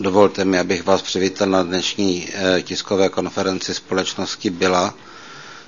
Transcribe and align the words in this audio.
Dovolte 0.00 0.44
mi, 0.44 0.58
abych 0.58 0.84
vás 0.84 1.02
přivítal 1.02 1.48
na 1.48 1.62
dnešní 1.62 2.28
tiskové 2.62 3.08
konferenci 3.08 3.74
společnosti 3.74 4.50
Byla, 4.50 4.94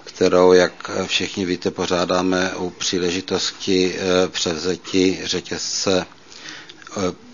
kterou, 0.04 0.52
jak 0.52 0.90
všichni 1.06 1.44
víte, 1.46 1.70
pořádáme 1.70 2.54
u 2.56 2.70
příležitosti 2.70 3.96
převzetí 4.28 5.18
řetězce, 5.24 6.06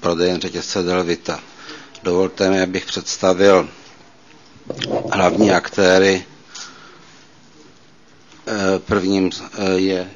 prodejen 0.00 0.40
řetězce 0.40 0.82
Delvita. 0.82 1.40
Dovolte 2.02 2.50
mi, 2.50 2.62
abych 2.62 2.86
představil 2.86 3.68
hlavní 5.12 5.50
aktéry. 5.50 6.24
Prvním 8.78 9.30
je 9.76 10.10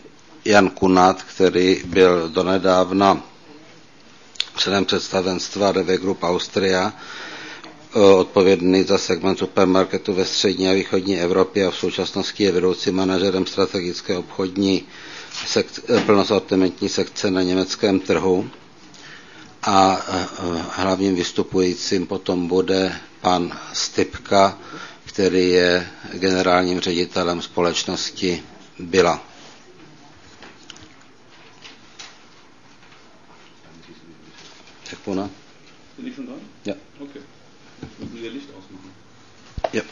Jan 0.45 0.70
Kunat, 0.70 1.22
který 1.22 1.82
byl 1.84 2.29
donedávna 2.29 3.22
členem 4.59 4.84
představenstva 4.84 5.72
Reve 5.72 5.98
Group 5.98 6.22
Austria, 6.22 6.93
odpovědný 8.18 8.82
za 8.82 8.98
segment 8.98 9.39
supermarketu 9.39 10.12
ve 10.14 10.25
střední 10.25 10.68
a 10.68 10.72
východní 10.72 11.21
Evropě 11.21 11.67
a 11.67 11.71
v 11.71 11.76
současnosti 11.76 12.44
je 12.44 12.53
vedoucím 12.53 12.94
manažerem 12.96 13.46
strategické 13.46 14.17
obchodní 14.18 14.82
sek- 15.46 16.04
plnosortimentní 16.07 16.89
sekce 16.89 17.31
na 17.31 17.43
německém 17.43 18.00
trhu. 18.00 18.50
A 19.62 19.98
hlavním 20.70 21.14
vystupujícím 21.14 22.06
potom 22.06 22.46
bude 22.48 22.96
pan 23.20 23.59
Stipka, 23.72 24.59
který 25.04 25.50
je 25.50 25.89
generálním 26.12 26.81
ředitelem 26.81 27.43
společnosti 27.43 28.43
Byla. 28.79 29.28
Herr 34.91 35.28
Bin 35.98 36.06
ich 36.06 36.14
schon 36.14 36.27
dran? 36.27 36.41
Ja. 36.64 36.74
Okay. 36.98 37.20
Müssen 37.98 38.14
wir 38.16 38.22
Ihr 38.22 38.30
Licht 38.30 38.48
ausmachen? 38.48 38.91
Ja. 39.72 39.83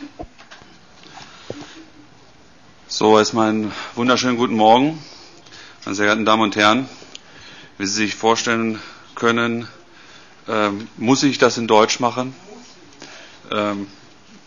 So, 2.89 3.19
erstmal 3.19 3.51
einen 3.51 3.73
wunderschönen 3.95 4.39
guten 4.39 4.55
Morgen, 4.55 4.99
meine 5.85 5.95
sehr 5.95 6.07
geehrten 6.07 6.25
Damen 6.25 6.45
und 6.45 6.57
Herren. 6.57 6.89
Wie 7.77 7.85
Sie 7.85 7.93
sich 8.07 8.15
vorstellen 8.15 8.81
können, 9.15 9.69
ähm, 10.49 10.89
muss 10.97 11.23
ich 11.25 11.37
das 11.37 11.59
in 11.59 11.67
Deutsch 11.67 12.01
machen. 12.01 12.35
Ähm, 13.51 13.89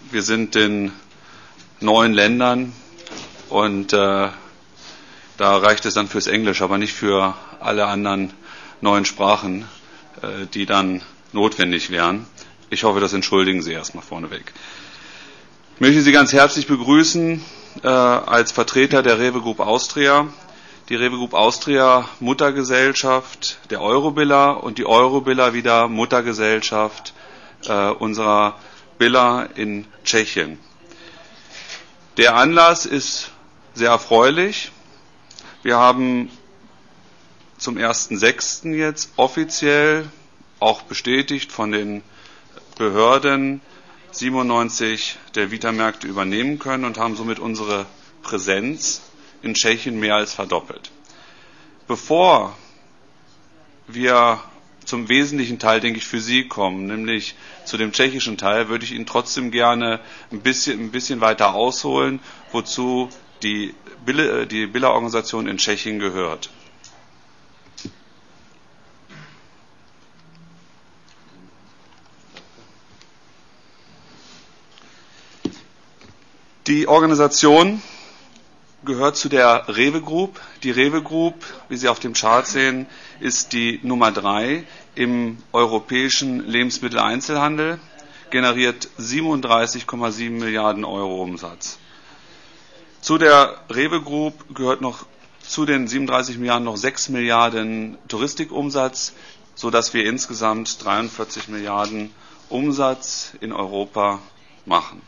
wir 0.10 0.24
sind 0.24 0.56
in 0.56 0.92
neuen 1.80 2.14
Ländern 2.14 2.74
und 3.50 3.94
äh, 3.94 4.30
da 5.38 5.58
reicht 5.58 5.86
es 5.86 5.94
dann 5.94 6.08
fürs 6.08 6.26
Englisch, 6.26 6.64
aber 6.64 6.80
nicht 6.80 6.94
für 6.94 7.36
alle 7.60 7.86
anderen 7.86 8.34
neuen 8.82 9.06
Sprachen, 9.06 9.68
die 10.54 10.66
dann 10.66 11.02
notwendig 11.34 11.90
wären. 11.92 12.26
Ich 12.70 12.84
hoffe, 12.84 13.00
das 13.00 13.14
entschuldigen 13.14 13.62
Sie 13.62 13.74
erstmal 13.74 14.04
vorneweg. 14.04 14.54
Ich 15.76 15.82
möchte 15.82 16.02
Sie 16.02 16.12
ganz 16.12 16.34
herzlich 16.34 16.68
begrüßen 16.68 17.44
äh, 17.84 17.88
als 17.88 18.52
Vertreter 18.52 19.02
der 19.02 19.20
Rewe 19.20 19.42
Group 19.42 19.60
Austria. 19.60 20.28
Die 20.90 20.96
Rewe 20.96 21.18
Group 21.18 21.34
Austria 21.34 22.08
Muttergesellschaft 22.20 23.60
der 23.70 23.82
Eurobiller 23.82 24.64
und 24.64 24.78
die 24.78 24.86
Eurobiller 24.86 25.54
wieder 25.54 25.88
Muttergesellschaft 25.88 27.14
äh, 27.68 27.90
unserer 27.92 28.56
Biller 28.98 29.50
in 29.56 29.86
Tschechien. 30.04 30.60
Der 32.18 32.36
Anlass 32.36 32.86
ist 32.86 33.32
sehr 33.74 33.92
erfreulich. 33.92 34.72
Wir 35.64 35.78
haben 35.78 36.30
zum 37.60 37.78
1.6. 37.78 38.74
jetzt 38.74 39.12
offiziell 39.18 40.10
auch 40.60 40.82
bestätigt 40.84 41.52
von 41.52 41.72
den 41.72 42.02
Behörden 42.78 43.62
97 44.12 45.18
der 45.36 45.52
Vita-Märkte 45.52 46.08
übernehmen 46.08 46.58
können 46.58 46.86
und 46.86 46.98
haben 46.98 47.16
somit 47.16 47.40
unsere 47.40 47.86
Präsenz 48.24 49.02
in 49.42 49.54
Tschechien 49.54 50.00
mehr 50.00 50.16
als 50.16 50.34
verdoppelt. 50.34 50.92
Bevor 51.88 52.58
wir 53.88 54.40
zum 54.86 55.08
wesentlichen 55.10 55.60
Teil, 55.60 55.82
denke 55.82 56.00
ich, 56.00 56.08
für 56.08 56.20
Sie 56.20 56.48
kommen, 56.48 56.88
nämlich 56.88 57.36
zu 57.66 57.78
dem 57.78 57.92
tschechischen 57.92 58.38
Teil, 58.38 58.70
würde 58.70 58.86
ich 58.86 58.92
Ihnen 58.94 59.06
trotzdem 59.06 59.52
gerne 59.52 60.00
ein 60.32 60.42
bisschen, 60.42 60.80
ein 60.80 60.92
bisschen 60.92 61.22
weiter 61.22 61.54
ausholen, 61.54 62.20
wozu 62.52 63.10
die, 63.44 63.76
Biller-Organisation 64.06 65.48
in 65.48 65.58
Tschechien 65.58 66.00
gehört. 66.00 66.50
Die 76.70 76.88
Organisation 76.88 77.82
gehört 78.86 79.18
zu 79.18 79.28
der 79.28 79.68
Rewe 79.70 80.02
Group. 80.02 80.40
Die 80.62 80.70
Rewe 80.70 81.02
Group, 81.02 81.44
wie 81.68 81.78
Sie 81.78 81.88
auf 81.90 82.00
dem 82.00 82.14
Chart 82.14 82.46
sehen, 82.46 82.86
ist 83.20 83.54
die 83.54 83.80
Nummer 83.82 84.12
drei 84.12 84.66
im 84.94 85.38
europäischen 85.52 86.48
Lebensmitteleinzelhandel, 86.48 87.80
generiert 88.30 88.88
37,7 89.00 90.30
Milliarden 90.30 90.86
Euro 90.86 91.24
Umsatz. 91.24 91.80
Zu 93.02 93.18
der 93.18 93.56
Rewe 93.72 94.04
Group 94.04 94.54
gehört 94.54 94.82
noch 94.82 95.08
zu 95.42 95.66
den 95.66 95.88
37 95.88 96.38
Milliarden 96.38 96.66
noch 96.66 96.78
6 96.78 97.10
Milliarden 97.10 97.98
Touristikumsatz, 98.10 99.14
sodass 99.56 99.96
wir 99.96 100.06
insgesamt 100.06 100.86
43 100.86 101.48
Milliarden 101.48 102.14
Umsatz 102.48 103.34
in 103.42 103.54
Europa 103.54 104.20
machen. 104.68 105.02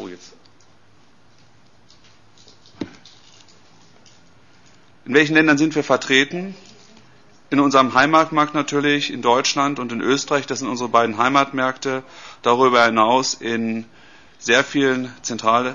Oh, 0.00 0.08
jetzt. 0.08 0.32
In 5.04 5.12
welchen 5.14 5.34
Ländern 5.34 5.58
sind 5.58 5.74
wir 5.74 5.84
vertreten? 5.84 6.54
In 7.50 7.60
unserem 7.60 7.92
Heimatmarkt 7.94 8.54
natürlich, 8.54 9.10
in 9.12 9.20
Deutschland 9.22 9.78
und 9.78 9.92
in 9.92 10.00
Österreich, 10.00 10.46
das 10.46 10.60
sind 10.60 10.68
unsere 10.68 10.88
beiden 10.88 11.18
Heimatmärkte. 11.18 12.02
Darüber 12.42 12.84
hinaus 12.86 13.34
in 13.34 13.84
sehr 14.38 14.64
vielen 14.64 15.12
zentral- 15.22 15.74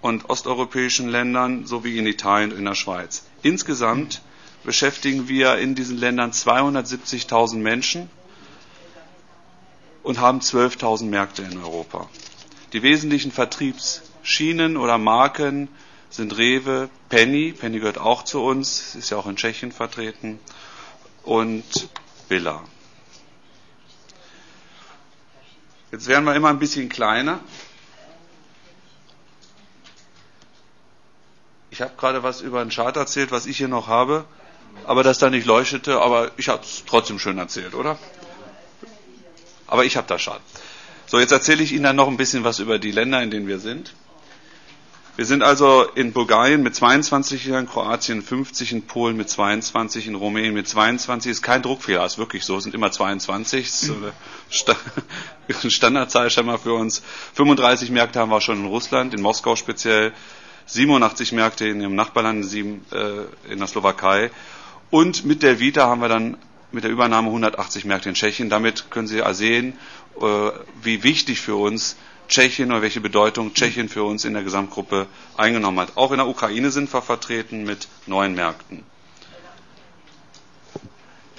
und 0.00 0.30
osteuropäischen 0.30 1.08
Ländern 1.08 1.66
sowie 1.66 1.98
in 1.98 2.06
Italien 2.06 2.52
und 2.52 2.58
in 2.58 2.64
der 2.64 2.74
Schweiz. 2.74 3.22
Insgesamt 3.42 4.22
beschäftigen 4.64 5.28
wir 5.28 5.58
in 5.58 5.74
diesen 5.76 5.96
Ländern 5.98 6.32
270.000 6.32 7.56
Menschen 7.58 8.10
und 10.02 10.18
haben 10.18 10.40
12.000 10.40 11.04
Märkte 11.04 11.42
in 11.42 11.58
Europa. 11.58 12.08
Die 12.72 12.82
wesentlichen 12.82 13.32
Vertriebsschienen 13.32 14.76
oder 14.76 14.98
Marken 14.98 15.68
sind 16.10 16.36
Rewe, 16.36 16.90
Penny, 17.08 17.52
Penny 17.52 17.78
gehört 17.78 17.98
auch 17.98 18.24
zu 18.24 18.42
uns, 18.42 18.94
ist 18.94 19.10
ja 19.10 19.16
auch 19.16 19.26
in 19.26 19.36
Tschechien 19.36 19.72
vertreten, 19.72 20.38
und 21.22 21.88
Billa. 22.28 22.62
Jetzt 25.92 26.06
werden 26.06 26.24
wir 26.24 26.34
immer 26.34 26.48
ein 26.50 26.58
bisschen 26.58 26.90
kleiner. 26.90 27.40
Ich 31.70 31.80
habe 31.80 31.92
gerade 31.96 32.22
was 32.22 32.42
über 32.42 32.60
einen 32.60 32.70
Chart 32.70 32.96
erzählt, 32.96 33.30
was 33.30 33.46
ich 33.46 33.56
hier 33.56 33.68
noch 33.68 33.86
habe, 33.88 34.26
aber 34.84 35.02
das 35.02 35.18
da 35.18 35.30
nicht 35.30 35.46
leuchtete, 35.46 36.00
aber 36.00 36.32
ich 36.36 36.48
habe 36.48 36.62
es 36.62 36.84
trotzdem 36.86 37.18
schön 37.18 37.38
erzählt, 37.38 37.74
oder? 37.74 37.98
Aber 39.66 39.84
ich 39.84 39.96
habe 39.96 40.06
das 40.06 40.22
Chart. 40.22 40.40
So, 41.10 41.18
jetzt 41.18 41.32
erzähle 41.32 41.62
ich 41.62 41.72
Ihnen 41.72 41.84
dann 41.84 41.96
noch 41.96 42.08
ein 42.08 42.18
bisschen 42.18 42.44
was 42.44 42.58
über 42.58 42.78
die 42.78 42.90
Länder, 42.90 43.22
in 43.22 43.30
denen 43.30 43.48
wir 43.48 43.58
sind. 43.58 43.94
Wir 45.16 45.24
sind 45.24 45.42
also 45.42 45.84
in 45.94 46.12
Bulgarien 46.12 46.62
mit 46.62 46.74
22, 46.74 47.48
in 47.48 47.66
Kroatien 47.66 48.20
50, 48.20 48.72
in 48.72 48.82
Polen 48.82 49.16
mit 49.16 49.30
22, 49.30 50.06
in 50.06 50.14
Rumänien 50.14 50.52
mit 50.52 50.68
22. 50.68 51.32
Ist 51.32 51.42
kein 51.42 51.62
Druckfehler, 51.62 52.04
ist 52.04 52.18
wirklich 52.18 52.44
so, 52.44 52.60
sind 52.60 52.74
immer 52.74 52.92
22. 52.92 53.64
Ist 53.64 53.90
eine 55.62 55.70
Standardzahl 55.70 56.28
scheinbar 56.28 56.58
für 56.58 56.74
uns. 56.74 57.02
35 57.32 57.90
Märkte 57.90 58.20
haben 58.20 58.30
wir 58.30 58.42
schon 58.42 58.58
in 58.58 58.66
Russland, 58.66 59.14
in 59.14 59.22
Moskau 59.22 59.56
speziell. 59.56 60.12
87 60.66 61.32
Märkte 61.32 61.66
in 61.66 61.80
ihrem 61.80 61.94
Nachbarland, 61.94 62.44
äh, 62.52 62.62
in 63.50 63.58
der 63.58 63.66
Slowakei. 63.66 64.30
Und 64.90 65.24
mit 65.24 65.42
der 65.42 65.58
Vita 65.58 65.86
haben 65.86 66.02
wir 66.02 66.10
dann 66.10 66.36
mit 66.70 66.84
der 66.84 66.90
Übernahme 66.90 67.28
180 67.28 67.84
Märkte 67.86 68.10
in 68.10 68.14
Tschechien. 68.14 68.50
Damit 68.50 68.90
können 68.90 69.06
Sie 69.06 69.22
sehen, 69.32 69.78
wie 70.82 71.02
wichtig 71.02 71.40
für 71.40 71.56
uns 71.56 71.96
Tschechien 72.28 72.70
oder 72.70 72.82
welche 72.82 73.00
Bedeutung 73.00 73.54
Tschechien 73.54 73.88
für 73.88 74.04
uns 74.04 74.24
in 74.24 74.34
der 74.34 74.42
Gesamtgruppe 74.42 75.06
eingenommen 75.36 75.80
hat. 75.80 75.96
Auch 75.96 76.10
in 76.12 76.18
der 76.18 76.28
Ukraine 76.28 76.70
sind 76.70 76.92
wir 76.92 77.00
vertreten 77.02 77.64
mit 77.64 77.88
neuen 78.06 78.34
Märkten. 78.34 78.84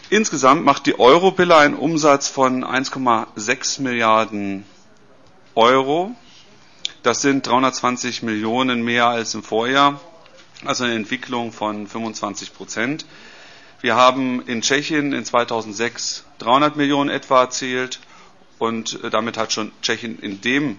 Insgesamt 0.09 0.65
macht 0.65 0.87
die 0.87 0.97
Europille 0.99 1.55
einen 1.55 1.75
Umsatz 1.75 2.27
von 2.27 2.63
1,6 2.65 3.81
Milliarden 3.83 4.65
Euro. 5.53 6.15
Das 7.03 7.21
sind 7.21 7.45
320 7.45 8.23
Millionen 8.23 8.81
mehr 8.83 9.05
als 9.07 9.35
im 9.35 9.43
Vorjahr, 9.43 9.99
also 10.65 10.83
eine 10.83 10.95
Entwicklung 10.95 11.51
von 11.51 11.85
25 11.85 12.53
Prozent. 12.55 13.05
Wir 13.81 13.95
haben 13.95 14.41
in 14.47 14.61
Tschechien 14.61 15.13
in 15.13 15.23
2006 15.23 16.25
300 16.39 16.75
Millionen 16.75 17.09
etwa 17.11 17.41
erzielt 17.41 17.99
und 18.59 19.03
äh, 19.03 19.09
damit 19.09 19.37
hat 19.37 19.51
schon 19.51 19.71
Tschechien 19.81 20.19
in 20.19 20.41
dem 20.41 20.77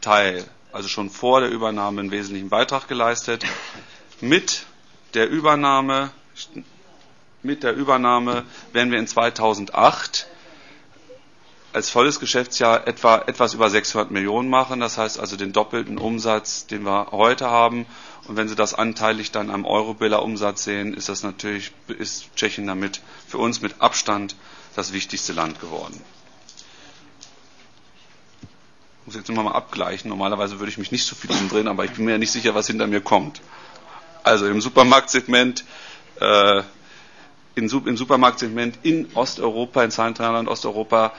Teil, 0.00 0.44
also 0.72 0.88
schon 0.88 1.08
vor 1.08 1.40
der 1.40 1.50
Übernahme, 1.50 2.00
einen 2.00 2.10
wesentlichen 2.10 2.50
Beitrag 2.50 2.88
geleistet. 2.88 3.44
Mit 4.20 4.66
der 5.14 5.28
Übernahme, 5.30 6.10
mit 7.42 7.62
der 7.62 7.74
Übernahme 7.74 8.44
werden 8.72 8.90
wir 8.90 8.98
in 8.98 9.06
2008 9.06 10.26
als 11.72 11.88
volles 11.88 12.20
Geschäftsjahr 12.20 12.86
etwa 12.86 13.18
etwas 13.26 13.54
über 13.54 13.70
600 13.70 14.10
Millionen 14.10 14.50
machen. 14.50 14.80
Das 14.80 14.98
heißt 14.98 15.18
also 15.18 15.36
den 15.36 15.52
doppelten 15.52 15.98
Umsatz, 15.98 16.66
den 16.66 16.84
wir 16.84 17.08
heute 17.12 17.48
haben. 17.48 17.86
Und 18.28 18.36
wenn 18.36 18.48
Sie 18.48 18.54
das 18.54 18.74
anteilig 18.74 19.30
dann 19.30 19.50
am 19.50 19.64
Eurobiller 19.64 20.22
Umsatz 20.22 20.64
sehen, 20.64 20.94
ist 20.94 21.08
das 21.08 21.22
natürlich, 21.22 21.72
ist 21.88 22.34
Tschechien 22.36 22.66
damit 22.66 23.00
für 23.26 23.38
uns 23.38 23.62
mit 23.62 23.80
Abstand 23.80 24.36
das 24.76 24.92
wichtigste 24.92 25.32
Land 25.32 25.60
geworden. 25.60 26.00
Ich 29.02 29.06
muss 29.06 29.16
jetzt 29.16 29.28
immer 29.30 29.42
mal 29.42 29.50
abgleichen. 29.52 30.08
Normalerweise 30.10 30.60
würde 30.60 30.70
ich 30.70 30.78
mich 30.78 30.92
nicht 30.92 31.04
so 31.04 31.16
viel 31.16 31.32
umdrehen, 31.32 31.66
aber 31.66 31.84
ich 31.84 31.90
bin 31.90 32.04
mir 32.04 32.12
ja 32.12 32.18
nicht 32.18 32.30
sicher, 32.30 32.54
was 32.54 32.68
hinter 32.68 32.86
mir 32.86 33.00
kommt. 33.00 33.40
Also 34.22 34.46
im 34.46 34.60
Supermarktsegment, 34.60 35.64
äh, 36.20 36.58
in, 37.56 37.68
im 37.68 37.96
Supermarktsegment 37.96 38.78
in 38.84 39.08
Osteuropa, 39.14 39.82
in 39.82 39.90
Zentralland 39.90 40.48
Osteuropa, 40.48 41.12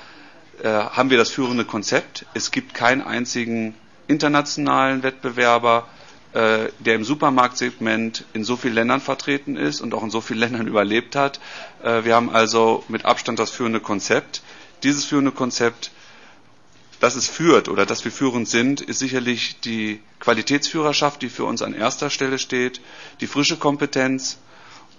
äh, 0.64 0.70
haben 0.70 1.10
wir 1.10 1.18
das 1.18 1.30
führende 1.30 1.66
Konzept. 1.66 2.26
Es 2.34 2.52
gibt 2.52 2.74
keinen 2.74 3.02
einzigen 3.02 3.76
internationalen 4.08 5.04
Wettbewerber, 5.04 5.86
äh, 6.32 6.70
der 6.80 6.96
im 6.96 7.04
Supermarktsegment 7.04 8.24
in 8.32 8.46
so 8.46 8.56
vielen 8.56 8.76
Ländern 8.76 9.02
vertreten 9.02 9.58
ist 9.58 9.82
und 9.82 9.94
auch 9.94 10.04
in 10.04 10.10
so 10.10 10.22
vielen 10.22 10.40
Ländern 10.40 10.68
überlebt 10.70 11.18
hat. 11.18 11.42
Äh, 11.84 12.06
wir 12.06 12.16
haben 12.16 12.30
also 12.30 12.86
mit 12.88 13.04
Abstand 13.04 13.40
das 13.40 13.50
führende 13.52 13.82
Konzept. 13.82 14.42
Dieses 14.84 15.04
führende 15.04 15.32
Konzept, 15.34 15.92
das 17.04 17.16
es 17.16 17.28
führt 17.28 17.68
oder 17.68 17.86
dass 17.86 18.06
wir 18.06 18.14
führend 18.14 18.48
sind, 18.48 18.80
ist 18.80 19.00
sicherlich 19.00 19.60
die 19.60 20.00
Qualitätsführerschaft, 20.22 21.22
die 21.22 21.28
für 21.28 21.44
uns 21.44 21.62
an 21.62 21.74
erster 21.74 22.10
Stelle 22.10 22.40
steht, 22.40 22.80
die 23.20 23.28
frische 23.28 23.58
Kompetenz 23.58 24.38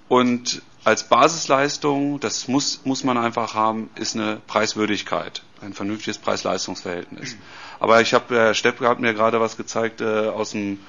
und 0.08 0.60
als 0.84 1.08
Basisleistung, 1.08 2.20
das 2.20 2.46
muss, 2.46 2.82
muss 2.84 3.04
man 3.04 3.16
einfach 3.16 3.54
haben, 3.54 3.88
ist 3.94 4.16
eine 4.16 4.36
Preiswürdigkeit, 4.46 5.40
ein 5.62 5.72
vernünftiges 5.72 6.18
Preis-Leistungs-Verhältnis. 6.18 7.36
Aber 7.80 8.02
ich 8.02 8.12
habe, 8.12 8.34
Herr 8.34 8.52
Stepp 8.52 8.80
hat 8.80 9.00
mir 9.00 9.14
gerade 9.14 9.40
was 9.40 9.56
gezeigt 9.56 10.02
äh, 10.02 10.04
aus, 10.28 10.50
dem, 10.50 10.80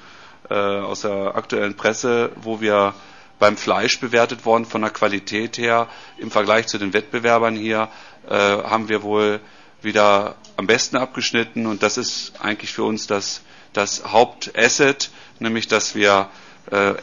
äh, 0.49 0.53
aus 0.53 0.99
der 1.01 1.33
aktuellen 1.35 1.77
Presse, 1.77 2.33
wo 2.35 2.59
wir 2.59 2.93
beim 3.39 3.55
Fleisch 3.55 4.01
bewertet 4.01 4.45
worden 4.45 4.65
von 4.65 4.81
der 4.81 4.91
Qualität 4.91 5.57
her 5.57 5.87
im 6.17 6.29
Vergleich 6.29 6.67
zu 6.67 6.77
den 6.77 6.91
Wettbewerbern 6.91 7.55
hier 7.55 7.87
äh, 8.27 8.33
haben 8.33 8.89
wir 8.89 9.01
wohl 9.01 9.39
wieder 9.85 10.35
am 10.57 10.67
besten 10.67 10.97
abgeschnitten 10.97 11.65
und 11.65 11.81
das 11.83 11.97
ist 11.97 12.33
eigentlich 12.39 12.73
für 12.73 12.83
uns 12.83 13.07
das, 13.07 13.41
das 13.71 14.03
Hauptasset, 14.11 15.09
nämlich 15.39 15.67
dass 15.67 15.95
wir 15.95 16.29
äh, 16.71 16.95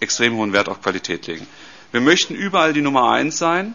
extrem 0.00 0.36
hohen 0.36 0.52
Wert 0.52 0.68
auf 0.68 0.80
Qualität 0.80 1.26
legen. 1.26 1.46
Wir 1.92 2.00
möchten 2.00 2.34
überall 2.34 2.72
die 2.72 2.80
Nummer 2.82 3.10
eins 3.10 3.38
sein, 3.38 3.74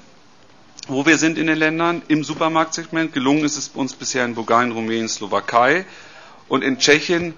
wo 0.87 1.05
wir 1.05 1.17
sind 1.17 1.37
in 1.37 1.47
den 1.47 1.57
Ländern, 1.57 2.01
im 2.07 2.23
Supermarktsegment. 2.23 3.13
Gelungen 3.13 3.45
ist 3.45 3.57
es 3.57 3.69
uns 3.69 3.93
bisher 3.93 4.25
in 4.25 4.35
Bulgarien, 4.35 4.71
Rumänien, 4.71 5.07
Slowakei 5.07 5.85
und 6.47 6.63
in 6.63 6.79
Tschechien. 6.79 7.33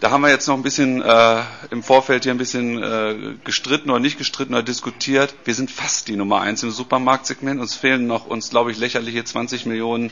Da 0.00 0.10
haben 0.10 0.20
wir 0.20 0.28
jetzt 0.28 0.46
noch 0.46 0.56
ein 0.56 0.62
bisschen 0.62 1.00
äh, 1.00 1.42
im 1.70 1.82
Vorfeld 1.82 2.24
hier 2.24 2.32
ein 2.32 2.38
bisschen 2.38 2.82
äh, 2.82 3.34
gestritten 3.44 3.88
oder 3.88 3.98
nicht 3.98 4.18
gestritten 4.18 4.52
oder 4.52 4.62
diskutiert. 4.62 5.34
Wir 5.44 5.54
sind 5.54 5.70
fast 5.70 6.08
die 6.08 6.16
Nummer 6.16 6.42
eins 6.42 6.62
im 6.62 6.70
Supermarktsegment. 6.70 7.60
Uns 7.60 7.74
fehlen 7.74 8.06
noch 8.06 8.26
uns, 8.26 8.50
glaube 8.50 8.72
ich, 8.72 8.78
lächerliche 8.78 9.24
20 9.24 9.64
Millionen 9.64 10.10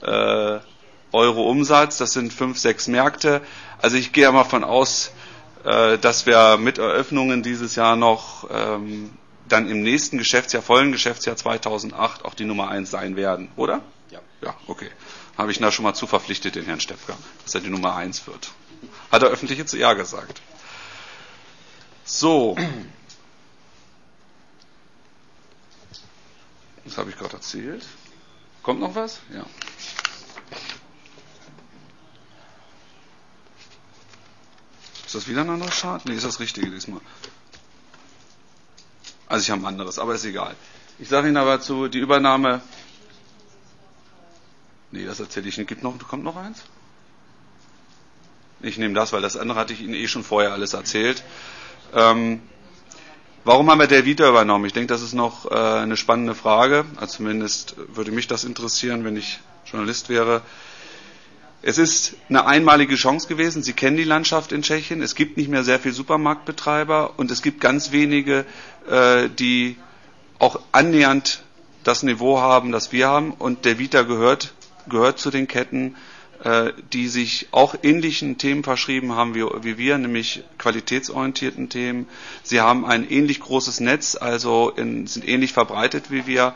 äh, 0.00 0.58
Euro 1.12 1.50
Umsatz. 1.50 1.98
Das 1.98 2.14
sind 2.14 2.32
fünf, 2.32 2.58
sechs 2.58 2.88
Märkte. 2.88 3.42
Also 3.82 3.98
ich 3.98 4.12
gehe 4.12 4.24
ja 4.24 4.32
mal 4.32 4.44
von 4.44 4.64
aus, 4.64 5.12
äh, 5.64 5.98
dass 5.98 6.24
wir 6.24 6.56
mit 6.56 6.78
Eröffnungen 6.78 7.42
dieses 7.42 7.76
Jahr 7.76 7.96
noch 7.96 8.48
ähm, 8.50 9.10
dann 9.48 9.68
im 9.68 9.82
nächsten 9.82 10.16
Geschäftsjahr, 10.16 10.62
vollen 10.62 10.92
Geschäftsjahr 10.92 11.36
2008 11.36 12.24
auch 12.24 12.32
die 12.32 12.46
Nummer 12.46 12.68
eins 12.68 12.90
sein 12.90 13.16
werden, 13.16 13.50
oder? 13.56 13.82
Ja. 14.10 14.20
Ja, 14.42 14.54
okay. 14.66 14.88
Habe 15.36 15.50
ich 15.50 15.58
da 15.58 15.70
schon 15.70 15.82
mal 15.82 15.94
zu 15.94 16.06
verpflichtet, 16.06 16.54
den 16.54 16.64
Herrn 16.64 16.80
Stepka, 16.80 17.14
dass 17.44 17.54
er 17.54 17.60
die 17.60 17.68
Nummer 17.68 17.94
eins 17.94 18.26
wird. 18.26 18.50
Hat 19.10 19.22
er 19.22 19.28
öffentlich 19.28 19.58
jetzt 19.58 19.72
Ja 19.72 19.94
gesagt. 19.94 20.40
So. 22.04 22.56
Das 26.84 26.98
habe 26.98 27.10
ich 27.10 27.16
gerade 27.16 27.34
erzählt. 27.34 27.84
Kommt 28.62 28.80
noch 28.80 28.94
was? 28.94 29.20
Ja. 29.32 29.44
Ist 35.04 35.14
das 35.14 35.28
wieder 35.28 35.42
ein 35.42 35.50
anderer 35.50 35.70
Chart? 35.70 36.04
Nee, 36.04 36.14
ist 36.14 36.24
das 36.24 36.40
Richtige 36.40 36.70
diesmal. 36.70 37.00
Also 39.28 39.42
ich 39.42 39.50
habe 39.50 39.62
ein 39.62 39.66
anderes, 39.66 39.98
aber 39.98 40.14
ist 40.14 40.24
egal. 40.24 40.56
Ich 40.98 41.08
sage 41.08 41.28
Ihnen 41.28 41.36
aber 41.36 41.60
zu, 41.60 41.88
die 41.88 41.98
Übernahme. 41.98 42.62
Nee, 44.90 45.04
das 45.04 45.20
erzähle 45.20 45.48
ich 45.48 45.58
nicht. 45.58 45.68
Gibt 45.68 45.82
noch, 45.82 45.96
kommt 46.08 46.24
noch 46.24 46.36
eins? 46.36 46.62
Ich 48.60 48.78
nehme 48.78 48.94
das, 48.94 49.12
weil 49.12 49.22
das 49.22 49.36
andere 49.36 49.58
hatte 49.58 49.72
ich 49.72 49.82
Ihnen 49.82 49.94
eh 49.94 50.08
schon 50.08 50.24
vorher 50.24 50.52
alles 50.52 50.72
erzählt. 50.72 51.22
Ähm, 51.94 52.40
warum 53.44 53.70
haben 53.70 53.78
wir 53.78 53.86
der 53.86 54.04
Vita 54.04 54.28
übernommen? 54.28 54.64
Ich 54.64 54.72
denke, 54.72 54.88
das 54.88 55.02
ist 55.02 55.12
noch 55.12 55.50
äh, 55.50 55.54
eine 55.54 55.96
spannende 55.96 56.34
Frage. 56.34 56.86
Also 56.96 57.18
zumindest 57.18 57.76
würde 57.94 58.12
mich 58.12 58.28
das 58.28 58.44
interessieren, 58.44 59.04
wenn 59.04 59.16
ich 59.16 59.40
Journalist 59.66 60.08
wäre. 60.08 60.42
Es 61.60 61.78
ist 61.78 62.14
eine 62.28 62.46
einmalige 62.46 62.94
Chance 62.94 63.28
gewesen. 63.28 63.62
Sie 63.62 63.72
kennen 63.72 63.96
die 63.96 64.04
Landschaft 64.04 64.52
in 64.52 64.62
Tschechien. 64.62 65.02
Es 65.02 65.14
gibt 65.14 65.36
nicht 65.36 65.50
mehr 65.50 65.64
sehr 65.64 65.80
viele 65.80 65.94
Supermarktbetreiber 65.94 67.18
und 67.18 67.30
es 67.30 67.42
gibt 67.42 67.60
ganz 67.60 67.92
wenige, 67.92 68.46
äh, 68.88 69.28
die 69.28 69.76
auch 70.38 70.60
annähernd 70.72 71.42
das 71.84 72.02
Niveau 72.02 72.40
haben, 72.40 72.72
das 72.72 72.92
wir 72.92 73.08
haben. 73.08 73.32
Und 73.32 73.64
der 73.64 73.78
Vita 73.78 74.02
gehört, 74.02 74.54
gehört 74.88 75.18
zu 75.18 75.30
den 75.30 75.46
Ketten, 75.46 75.96
die 76.92 77.08
sich 77.08 77.48
auch 77.50 77.74
ähnlichen 77.82 78.38
Themen 78.38 78.62
verschrieben 78.62 79.16
haben 79.16 79.34
wie, 79.34 79.44
wie 79.62 79.78
wir, 79.78 79.98
nämlich 79.98 80.44
qualitätsorientierten 80.58 81.68
Themen. 81.68 82.06
Sie 82.42 82.60
haben 82.60 82.86
ein 82.86 83.08
ähnlich 83.08 83.40
großes 83.40 83.80
Netz, 83.80 84.14
also 84.14 84.70
in, 84.70 85.06
sind 85.06 85.26
ähnlich 85.26 85.52
verbreitet 85.52 86.10
wie 86.10 86.26
wir. 86.26 86.54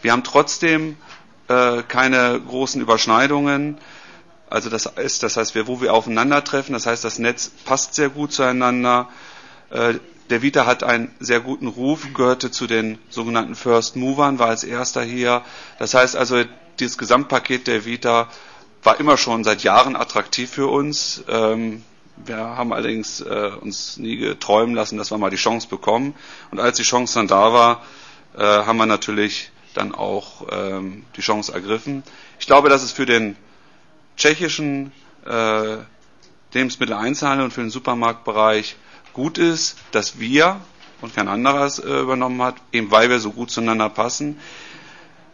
Wir 0.00 0.12
haben 0.12 0.24
trotzdem 0.24 0.96
äh, 1.48 1.82
keine 1.82 2.40
großen 2.40 2.80
Überschneidungen. 2.80 3.78
Also 4.48 4.70
das 4.70 4.86
ist, 4.86 5.22
das 5.22 5.36
heißt, 5.36 5.54
wo 5.66 5.80
wir 5.80 5.92
aufeinandertreffen, 5.92 6.72
das 6.72 6.86
heißt, 6.86 7.04
das 7.04 7.18
Netz 7.18 7.50
passt 7.64 7.94
sehr 7.94 8.08
gut 8.08 8.32
zueinander. 8.32 9.08
Äh, 9.70 9.94
der 10.30 10.42
Vita 10.42 10.66
hat 10.66 10.84
einen 10.84 11.10
sehr 11.20 11.40
guten 11.40 11.66
Ruf, 11.66 12.06
gehörte 12.14 12.50
zu 12.50 12.66
den 12.66 12.98
sogenannten 13.08 13.54
First 13.54 13.96
Movern, 13.96 14.38
war 14.38 14.48
als 14.48 14.64
erster 14.64 15.02
hier. 15.02 15.42
Das 15.78 15.94
heißt 15.94 16.16
also, 16.16 16.44
dieses 16.78 16.98
Gesamtpaket 16.98 17.66
der 17.66 17.84
Vita 17.84 18.28
war 18.82 19.00
immer 19.00 19.16
schon 19.16 19.44
seit 19.44 19.62
Jahren 19.62 19.96
attraktiv 19.96 20.50
für 20.50 20.68
uns. 20.68 21.22
Ähm, 21.28 21.84
wir 22.16 22.36
haben 22.36 22.72
allerdings 22.72 23.20
äh, 23.20 23.50
uns 23.60 23.96
nie 23.96 24.16
geträumen 24.16 24.74
lassen, 24.74 24.98
dass 24.98 25.10
wir 25.10 25.18
mal 25.18 25.30
die 25.30 25.36
Chance 25.36 25.68
bekommen. 25.68 26.14
Und 26.50 26.60
als 26.60 26.76
die 26.76 26.82
Chance 26.82 27.14
dann 27.14 27.28
da 27.28 27.52
war, 27.52 27.82
äh, 28.36 28.42
haben 28.42 28.76
wir 28.78 28.86
natürlich 28.86 29.50
dann 29.74 29.94
auch 29.94 30.46
ähm, 30.50 31.04
die 31.16 31.20
Chance 31.20 31.52
ergriffen. 31.52 32.02
Ich 32.40 32.46
glaube, 32.46 32.68
dass 32.68 32.82
es 32.82 32.92
für 32.92 33.06
den 33.06 33.36
tschechischen 34.16 34.92
äh, 35.26 35.76
Lebensmitteleinzelhandel 36.52 37.44
und 37.46 37.52
für 37.52 37.60
den 37.60 37.70
Supermarktbereich 37.70 38.76
gut 39.12 39.38
ist, 39.38 39.76
dass 39.92 40.18
wir 40.18 40.60
und 41.00 41.14
kein 41.14 41.28
anderer 41.28 41.64
es 41.66 41.78
äh, 41.78 42.00
übernommen 42.00 42.42
hat, 42.42 42.56
eben 42.72 42.90
weil 42.90 43.08
wir 43.08 43.20
so 43.20 43.30
gut 43.30 43.50
zueinander 43.50 43.88
passen. 43.88 44.38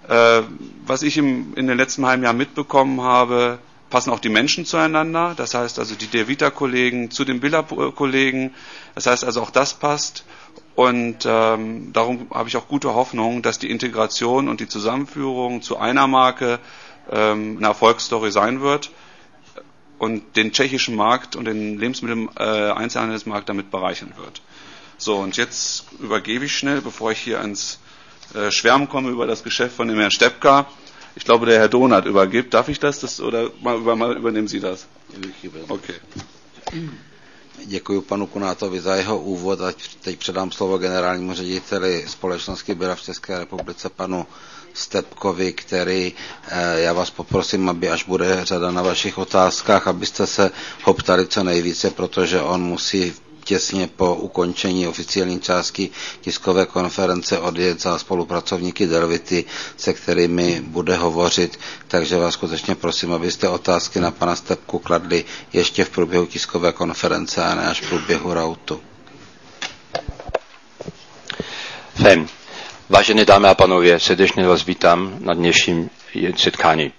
Äh, 0.08 0.42
was 0.87 1.02
ich 1.02 1.16
im, 1.16 1.54
in 1.54 1.66
den 1.66 1.76
letzten 1.76 2.04
halben 2.06 2.23
Jahren 2.23 2.37
mitbekommen 2.37 3.00
habe, 3.00 3.58
passen 3.90 4.11
auch 4.11 4.18
die 4.18 4.28
Menschen 4.28 4.64
zueinander. 4.64 5.34
Das 5.37 5.54
heißt 5.54 5.78
also 5.78 5.94
die 5.94 6.06
Devita-Kollegen 6.06 7.11
zu 7.11 7.25
den 7.25 7.40
Billa-Kollegen. 7.40 8.54
Das 8.94 9.06
heißt 9.06 9.25
also 9.25 9.40
auch 9.42 9.50
das 9.50 9.75
passt. 9.75 10.25
Und 10.75 11.25
ähm, 11.25 11.92
darum 11.92 12.26
habe 12.32 12.49
ich 12.49 12.56
auch 12.56 12.66
gute 12.66 12.94
Hoffnung, 12.94 13.42
dass 13.42 13.58
die 13.58 13.70
Integration 13.70 14.49
und 14.49 14.61
die 14.61 14.68
Zusammenführung 14.68 15.62
zu 15.62 15.78
einer 15.78 16.06
Marke 16.06 16.58
ähm, 17.11 17.58
eine 17.58 17.68
Erfolgsstory 17.68 18.32
sein 18.32 18.61
wird 18.61 18.90
und 19.99 20.37
den 20.37 20.52
tschechischen 20.52 20.96
Markt 20.96 21.37
und 21.37 21.44
den 21.44 21.78
Lebensmittel-Einzelhandelsmarkt 21.78 23.44
äh, 23.44 23.46
damit 23.46 23.70
bereichern 23.70 24.14
wird. 24.16 24.42
So, 24.99 25.16
und 25.16 25.37
jetzt 25.37 25.87
übergebe 26.00 26.44
ich 26.44 26.56
schnell, 26.56 26.80
bevor 26.80 27.12
ich 27.12 27.18
hier 27.18 27.40
ans 27.40 27.78
äh, 28.34 28.50
Schwärmen 28.50 28.88
komme 28.88 29.10
über 29.10 29.26
das 29.26 29.42
Geschäft 29.42 29.76
von 29.76 29.88
dem 29.88 29.98
Herrn 29.98 30.10
Steppka. 30.10 30.66
Ich 31.16 31.24
glaube, 31.24 31.46
der 31.46 31.58
Herr 31.60 31.68
Donat 31.68 32.06
übergibt. 32.06 32.54
Darf 32.54 32.68
ich 32.68 32.78
das, 32.80 33.00
das 33.00 33.20
oder 33.20 33.50
mal, 33.60 33.76
über, 33.76 33.94
mal 33.96 34.16
übernehmen 34.16 34.48
Sie 34.48 34.60
das? 34.60 34.86
Okay. 35.68 35.94
Děkuji 37.66 38.00
panu 38.02 38.26
Kunátovi 38.26 38.80
za 38.80 38.94
jeho 38.96 39.18
úvod 39.18 39.60
a 39.60 39.72
teď 40.00 40.18
předám 40.18 40.52
slovo 40.52 40.78
generálnímu 40.78 41.34
řediteli 41.34 42.04
společnosti 42.08 42.74
Byla 42.74 42.94
v 42.94 43.02
České 43.02 43.38
republice 43.38 43.88
panu 43.88 44.26
Stepkovi, 44.74 45.52
který 45.52 46.12
já 46.76 46.92
vás 46.92 47.10
poprosím, 47.10 47.68
aby 47.68 47.88
až 47.90 48.04
bude 48.04 48.40
řada 48.44 48.70
na 48.70 48.82
vašich 48.82 49.18
otázkách, 49.18 49.86
abyste 49.86 50.26
se 50.26 50.50
ho 50.82 50.94
ptali 50.94 51.26
co 51.26 51.44
nejvíce, 51.44 51.90
protože 51.90 52.40
on 52.40 52.62
musí 52.62 53.12
těsně 53.44 53.86
po 53.96 54.14
ukončení 54.14 54.88
oficiální 54.88 55.40
části 55.40 55.90
tiskové 56.20 56.66
konference 56.66 57.38
odjet 57.38 57.80
za 57.82 57.98
spolupracovníky 57.98 58.86
Delvity, 58.86 59.44
se 59.76 59.92
kterými 59.92 60.60
bude 60.66 60.96
hovořit. 60.96 61.58
Takže 61.88 62.16
vás 62.18 62.34
skutečně 62.34 62.74
prosím, 62.74 63.12
abyste 63.12 63.48
otázky 63.48 64.00
na 64.00 64.10
pana 64.10 64.36
Stepku 64.36 64.78
kladli 64.78 65.24
ještě 65.52 65.84
v 65.84 65.90
průběhu 65.90 66.26
tiskové 66.26 66.72
konference 66.72 67.44
a 67.44 67.54
ne 67.54 67.66
až 67.66 67.80
v 67.82 67.88
průběhu 67.88 68.34
rautu. 68.34 68.80
Fem. 72.02 72.26
Vážené 72.88 73.24
dámy 73.24 73.48
a 73.48 73.54
pánové, 73.54 74.00
srdečně 74.00 74.46
vás 74.46 74.64
vítám 74.66 75.16
na 75.20 75.34
dnešním 75.34 75.90
setkání. 76.37 76.92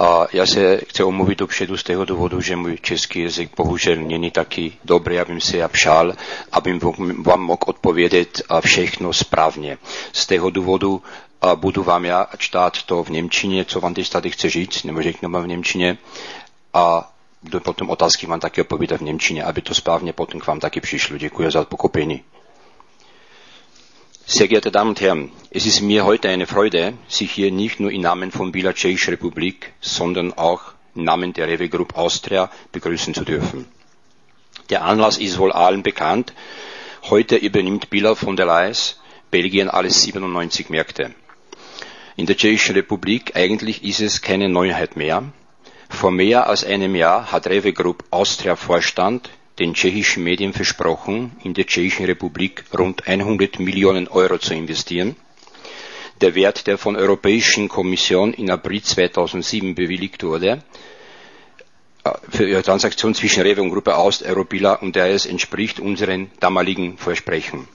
A 0.00 0.26
já 0.32 0.46
se 0.46 0.80
chci 0.88 1.02
omluvit 1.02 1.38
dopředu 1.38 1.76
z 1.76 1.82
toho 1.82 2.04
důvodu, 2.04 2.40
že 2.40 2.56
můj 2.56 2.78
český 2.82 3.22
jazyk 3.22 3.50
bohužel 3.56 3.96
není 3.96 4.30
taky 4.30 4.72
dobrý, 4.84 5.18
abym 5.20 5.40
si 5.40 5.56
já 5.56 5.68
přál, 5.68 6.12
abym 6.52 6.80
vám 7.22 7.40
mohl 7.40 7.58
odpovědět 7.66 8.42
všechno 8.60 9.12
správně. 9.12 9.78
Z 10.12 10.26
toho 10.26 10.50
důvodu 10.50 11.02
a 11.42 11.54
budu 11.54 11.82
vám 11.82 12.04
já 12.04 12.26
čtát 12.38 12.82
to 12.82 13.04
v 13.04 13.08
Němčině, 13.10 13.64
co 13.64 13.80
vám 13.80 13.94
teď 13.94 14.10
tady 14.10 14.30
chce 14.30 14.50
říct, 14.50 14.84
nebo 14.84 15.02
řeknu 15.02 15.30
vám 15.30 15.42
v 15.42 15.48
Němčině. 15.48 15.98
A 16.74 17.12
potom 17.62 17.90
otázky 17.90 18.26
vám 18.26 18.40
taky 18.40 18.60
odpovídat 18.60 19.00
v 19.00 19.04
Němčině, 19.04 19.44
aby 19.44 19.62
to 19.62 19.74
správně 19.74 20.12
potom 20.12 20.40
k 20.40 20.46
vám 20.46 20.60
taky 20.60 20.80
přišlo. 20.80 21.18
Děkuji 21.18 21.50
za 21.50 21.64
pokopení. 21.64 22.22
Sehr 24.30 24.46
geehrte 24.46 24.70
Damen 24.70 24.90
und 24.90 25.00
Herren, 25.00 25.32
es 25.50 25.64
ist 25.64 25.80
mir 25.80 26.04
heute 26.04 26.28
eine 26.28 26.46
Freude, 26.46 26.92
Sie 27.08 27.24
hier 27.24 27.50
nicht 27.50 27.80
nur 27.80 27.90
im 27.90 28.02
Namen 28.02 28.30
von 28.30 28.52
Bila 28.52 28.74
Tschechische 28.74 29.12
Republik, 29.12 29.72
sondern 29.80 30.34
auch 30.34 30.74
im 30.94 31.04
Namen 31.04 31.32
der 31.32 31.48
Rewe 31.48 31.70
Group 31.70 31.96
Austria 31.96 32.50
begrüßen 32.70 33.14
zu 33.14 33.24
dürfen. 33.24 33.64
Der 34.68 34.84
Anlass 34.84 35.16
ist 35.16 35.38
wohl 35.38 35.50
allen 35.50 35.82
bekannt. 35.82 36.34
Heute 37.08 37.36
übernimmt 37.36 37.88
Bila 37.88 38.14
von 38.14 38.36
der 38.36 38.44
Leyen 38.44 38.76
Belgien 39.30 39.70
alle 39.70 39.88
97 39.88 40.68
Märkte. 40.68 41.14
In 42.16 42.26
der 42.26 42.36
Tschechischen 42.36 42.74
Republik 42.74 43.34
eigentlich 43.34 43.82
ist 43.82 44.02
es 44.02 44.20
keine 44.20 44.50
Neuheit 44.50 44.94
mehr. 44.94 45.22
Vor 45.88 46.10
mehr 46.10 46.48
als 46.48 46.64
einem 46.64 46.94
Jahr 46.94 47.32
hat 47.32 47.46
Rewe 47.46 47.72
Group 47.72 48.04
Austria 48.10 48.56
Vorstand 48.56 49.30
den 49.58 49.74
tschechischen 49.74 50.22
Medien 50.24 50.52
versprochen, 50.52 51.32
in 51.42 51.54
der 51.54 51.66
Tschechischen 51.66 52.06
Republik 52.06 52.64
rund 52.76 53.06
100 53.06 53.58
Millionen 53.60 54.08
Euro 54.08 54.38
zu 54.38 54.54
investieren. 54.54 55.16
Der 56.20 56.34
Wert, 56.34 56.66
der 56.66 56.78
von 56.78 56.94
der 56.94 57.02
Europäischen 57.04 57.68
Kommission 57.68 58.32
in 58.34 58.50
April 58.50 58.82
2007 58.82 59.74
bewilligt 59.74 60.22
wurde, 60.24 60.62
für 62.30 62.46
die 62.46 62.62
Transaktion 62.62 63.14
zwischen 63.14 63.42
Rewe 63.42 63.62
und 63.62 63.70
Gruppe 63.70 63.96
Aust, 63.96 64.22
Europila 64.22 64.74
und 64.74 64.96
RS 64.96 65.26
entspricht 65.26 65.80
unseren 65.80 66.30
damaligen 66.40 66.96
Versprechen. 66.96 67.68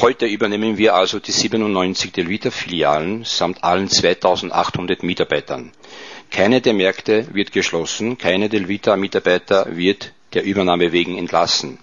Heute 0.00 0.26
übernehmen 0.26 0.76
wir 0.78 0.94
also 0.94 1.18
die 1.18 1.32
97 1.32 2.12
Delvita-Filialen 2.12 3.24
samt 3.24 3.64
allen 3.64 3.88
2800 3.88 5.02
Mitarbeitern. 5.02 5.72
Keine 6.30 6.60
der 6.60 6.74
Märkte 6.74 7.26
wird 7.34 7.52
geschlossen, 7.52 8.18
keine 8.18 8.48
Delvita-Mitarbeiter 8.50 9.76
wird 9.76 10.12
der 10.38 10.46
Übernahme 10.46 10.92
wegen 10.92 11.18
entlassen. 11.18 11.78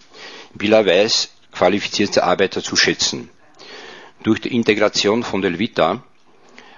Billa 0.54 0.86
weiß 0.86 1.30
qualifizierte 1.52 2.24
Arbeiter 2.24 2.64
zu 2.64 2.78
schätzen. 2.78 3.30
Durch 4.24 4.40
die 4.40 4.56
Integration 4.56 5.24
von 5.24 5.42
Delvita 5.42 6.02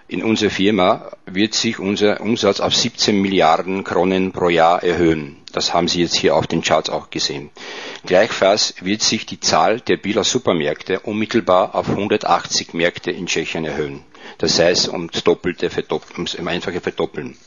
in 0.08 0.24
unsere 0.24 0.50
Firma 0.50 1.12
wird 1.28 1.54
sich 1.54 1.78
unser 1.78 2.20
Umsatz 2.22 2.62
auf 2.62 2.76
17 2.76 3.22
Milliarden 3.22 3.84
Kronen 3.84 4.32
pro 4.32 4.50
Jahr 4.50 4.82
erhöhen. 4.82 5.38
Das 5.52 5.72
haben 5.76 5.88
Sie 5.88 6.02
jetzt 6.02 6.16
hier 6.16 6.36
auf 6.36 6.48
den 6.48 6.64
Charts 6.64 6.90
auch 6.90 7.12
gesehen. 7.12 7.52
Gleichfalls 8.08 8.74
wird 8.82 9.04
sich 9.04 9.28
die 9.28 9.40
Zahl 9.40 9.80
der 9.80 9.98
Billa 9.98 10.24
Supermärkte 10.24 11.02
unmittelbar 11.02 11.76
auf 11.76 11.90
180 11.90 12.74
Märkte 12.74 13.12
in 13.12 13.28
Tschechien 13.28 13.66
erhöhen. 13.66 14.04
Das 14.40 14.58
heißt, 14.58 14.90
um 14.90 15.12
das 15.12 15.24
Doppelte, 15.24 15.70
um 16.18 16.24
es 16.24 16.36
einfache 16.40 16.82
verdoppeln. 16.82 17.38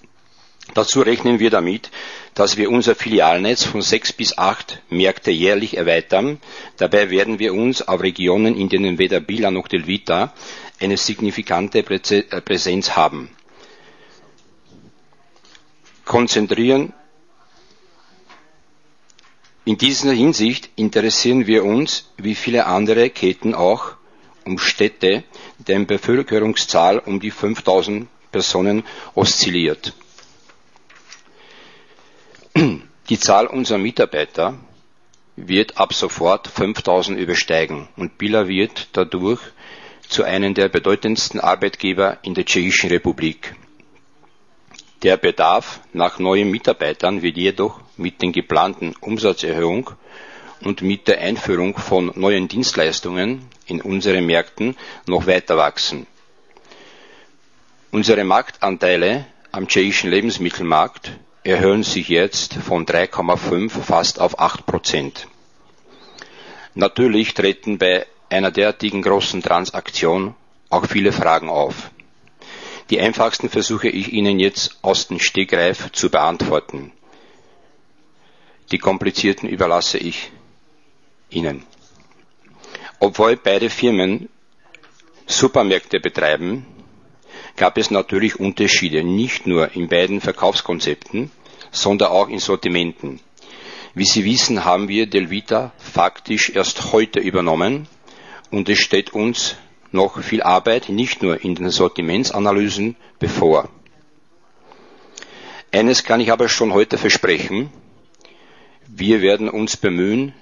Dazu 0.74 1.00
rechnen 1.02 1.38
wir 1.40 1.50
damit, 1.50 1.90
dass 2.34 2.56
wir 2.56 2.70
unser 2.70 2.94
Filialnetz 2.94 3.64
von 3.64 3.82
sechs 3.82 4.12
bis 4.12 4.38
acht 4.38 4.80
Märkte 4.88 5.30
jährlich 5.30 5.76
erweitern. 5.76 6.38
Dabei 6.76 7.10
werden 7.10 7.38
wir 7.38 7.54
uns 7.54 7.82
auf 7.82 8.00
Regionen, 8.02 8.56
in 8.56 8.68
denen 8.68 8.98
weder 8.98 9.20
Bila 9.20 9.50
noch 9.50 9.68
Delvita 9.68 10.32
eine 10.80 10.96
signifikante 10.96 11.82
Präsenz 11.82 12.96
haben, 12.96 13.30
konzentrieren. 16.04 16.92
In 19.64 19.76
dieser 19.76 20.12
Hinsicht 20.12 20.70
interessieren 20.76 21.46
wir 21.46 21.64
uns, 21.64 22.10
wie 22.16 22.34
viele 22.34 22.66
andere 22.66 23.10
Ketten 23.10 23.54
auch, 23.54 23.92
um 24.46 24.58
Städte, 24.58 25.22
deren 25.58 25.86
Bevölkerungszahl 25.86 26.98
um 26.98 27.20
die 27.20 27.30
5000 27.30 28.08
Personen 28.32 28.84
oszilliert. 29.14 29.92
Die 33.08 33.18
Zahl 33.18 33.46
unserer 33.46 33.78
Mitarbeiter 33.78 34.58
wird 35.34 35.78
ab 35.78 35.94
sofort 35.94 36.46
5000 36.46 37.18
übersteigen 37.18 37.88
und 37.96 38.18
Billa 38.18 38.48
wird 38.48 38.88
dadurch 38.92 39.40
zu 40.06 40.24
einem 40.24 40.52
der 40.52 40.68
bedeutendsten 40.68 41.40
Arbeitgeber 41.40 42.18
in 42.22 42.34
der 42.34 42.44
Tschechischen 42.44 42.90
Republik. 42.90 43.54
Der 45.02 45.16
Bedarf 45.16 45.80
nach 45.94 46.18
neuen 46.18 46.50
Mitarbeitern 46.50 47.22
wird 47.22 47.38
jedoch 47.38 47.80
mit 47.96 48.20
den 48.20 48.32
geplanten 48.32 48.94
Umsatzerhöhung 49.00 49.92
und 50.60 50.82
mit 50.82 51.08
der 51.08 51.22
Einführung 51.22 51.78
von 51.78 52.12
neuen 52.14 52.46
Dienstleistungen 52.46 53.46
in 53.64 53.80
unseren 53.80 54.26
Märkten 54.26 54.76
noch 55.06 55.26
weiter 55.26 55.56
wachsen. 55.56 56.06
Unsere 57.90 58.24
Marktanteile 58.24 59.24
am 59.50 59.66
tschechischen 59.66 60.10
Lebensmittelmarkt 60.10 61.12
erhöhen 61.42 61.82
sich 61.82 62.08
jetzt 62.08 62.54
von 62.54 62.84
3,5 62.86 63.70
fast 63.70 64.20
auf 64.20 64.38
8 64.38 64.66
Prozent. 64.66 65.26
Natürlich 66.74 67.34
treten 67.34 67.78
bei 67.78 68.06
einer 68.28 68.50
derartigen 68.50 69.02
großen 69.02 69.42
Transaktion 69.42 70.34
auch 70.68 70.86
viele 70.86 71.12
Fragen 71.12 71.48
auf. 71.48 71.90
Die 72.90 73.00
einfachsten 73.00 73.48
versuche 73.48 73.88
ich 73.88 74.12
Ihnen 74.12 74.38
jetzt 74.38 74.78
aus 74.82 75.08
dem 75.08 75.18
Stegreif 75.20 75.92
zu 75.92 76.10
beantworten. 76.10 76.92
Die 78.70 78.78
komplizierten 78.78 79.48
überlasse 79.48 79.98
ich 79.98 80.30
Ihnen. 81.30 81.64
Obwohl 82.98 83.36
beide 83.36 83.70
Firmen 83.70 84.28
Supermärkte 85.26 86.00
betreiben, 86.00 86.66
gab 87.60 87.76
es 87.76 87.90
natürlich 87.90 88.40
Unterschiede, 88.40 89.04
nicht 89.04 89.46
nur 89.46 89.76
in 89.76 89.88
beiden 89.88 90.22
Verkaufskonzepten, 90.22 91.30
sondern 91.70 92.10
auch 92.10 92.30
in 92.30 92.38
Sortimenten. 92.38 93.20
Wie 93.92 94.06
Sie 94.06 94.24
wissen, 94.24 94.64
haben 94.64 94.88
wir 94.88 95.06
Delvita 95.06 95.70
faktisch 95.76 96.48
erst 96.48 96.94
heute 96.94 97.20
übernommen 97.20 97.86
und 98.50 98.70
es 98.70 98.78
steht 98.78 99.12
uns 99.12 99.56
noch 99.92 100.22
viel 100.22 100.42
Arbeit, 100.42 100.88
nicht 100.88 101.22
nur 101.22 101.44
in 101.44 101.54
den 101.54 101.68
Sortimentsanalysen, 101.68 102.96
bevor. 103.18 103.68
Eines 105.70 106.04
kann 106.04 106.20
ich 106.22 106.32
aber 106.32 106.48
schon 106.48 106.72
heute 106.72 106.96
versprechen. 106.96 107.70
Wir 108.88 109.20
werden 109.20 109.50
uns 109.50 109.76
bemühen, 109.76 110.32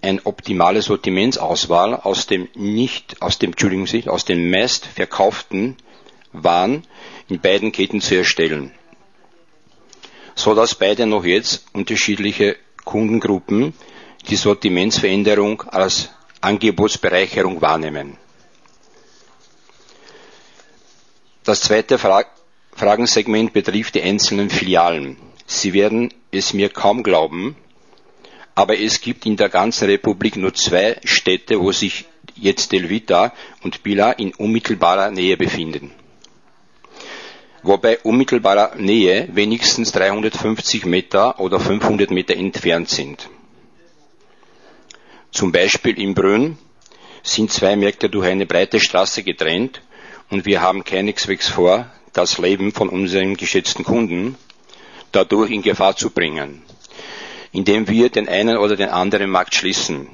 eine 0.00 0.24
optimale 0.24 0.80
Sortimentsauswahl 0.80 1.96
aus 1.96 2.28
dem 2.28 2.46
nicht, 2.54 3.20
aus 3.20 3.40
dem, 3.40 3.50
Entschuldigung 3.50 3.88
aus 4.08 4.24
den 4.24 4.48
meist 4.48 4.86
verkauften 4.86 5.76
waren 6.32 6.84
in 7.28 7.40
beiden 7.40 7.72
Ketten 7.72 8.00
zu 8.00 8.16
erstellen, 8.16 8.72
so 10.34 10.54
dass 10.54 10.74
beide 10.74 11.06
noch 11.06 11.24
jetzt 11.24 11.66
unterschiedliche 11.72 12.56
Kundengruppen 12.84 13.74
die 14.28 14.36
Sortimentsveränderung 14.36 15.62
als 15.62 16.10
Angebotsbereicherung 16.40 17.60
wahrnehmen. 17.60 18.16
Das 21.44 21.60
zweite 21.62 21.98
Fra 21.98 22.24
Fragensegment 22.74 23.52
betrifft 23.52 23.96
die 23.96 24.02
einzelnen 24.02 24.50
Filialen. 24.50 25.16
Sie 25.46 25.72
werden 25.72 26.14
es 26.30 26.52
mir 26.52 26.68
kaum 26.68 27.02
glauben, 27.02 27.56
aber 28.54 28.78
es 28.78 29.00
gibt 29.00 29.26
in 29.26 29.36
der 29.36 29.48
ganzen 29.48 29.86
Republik 29.86 30.36
nur 30.36 30.54
zwei 30.54 31.00
Städte, 31.02 31.58
wo 31.60 31.72
sich 31.72 32.04
jetzt 32.36 32.70
Delvita 32.70 33.32
und 33.64 33.82
Bila 33.82 34.12
in 34.12 34.32
unmittelbarer 34.32 35.10
Nähe 35.10 35.36
befinden 35.36 35.90
wobei 37.68 37.98
unmittelbarer 38.00 38.74
Nähe 38.76 39.28
wenigstens 39.32 39.92
350 39.92 40.86
Meter 40.86 41.38
oder 41.38 41.60
500 41.60 42.10
Meter 42.10 42.34
entfernt 42.34 42.88
sind. 42.88 43.28
Zum 45.30 45.52
Beispiel 45.52 45.98
in 46.00 46.14
Brünn 46.14 46.56
sind 47.22 47.52
zwei 47.52 47.76
Märkte 47.76 48.08
durch 48.08 48.26
eine 48.26 48.46
breite 48.46 48.80
Straße 48.80 49.22
getrennt 49.22 49.82
und 50.30 50.46
wir 50.46 50.62
haben 50.62 50.82
keineswegs 50.82 51.48
vor, 51.48 51.90
das 52.14 52.38
Leben 52.38 52.72
von 52.72 52.88
unseren 52.88 53.36
geschätzten 53.36 53.84
Kunden 53.84 54.36
dadurch 55.12 55.50
in 55.50 55.62
Gefahr 55.62 55.94
zu 55.94 56.10
bringen, 56.10 56.62
indem 57.52 57.86
wir 57.88 58.08
den 58.08 58.28
einen 58.28 58.56
oder 58.56 58.76
den 58.76 58.88
anderen 58.88 59.30
Markt 59.30 59.54
schließen. 59.54 60.08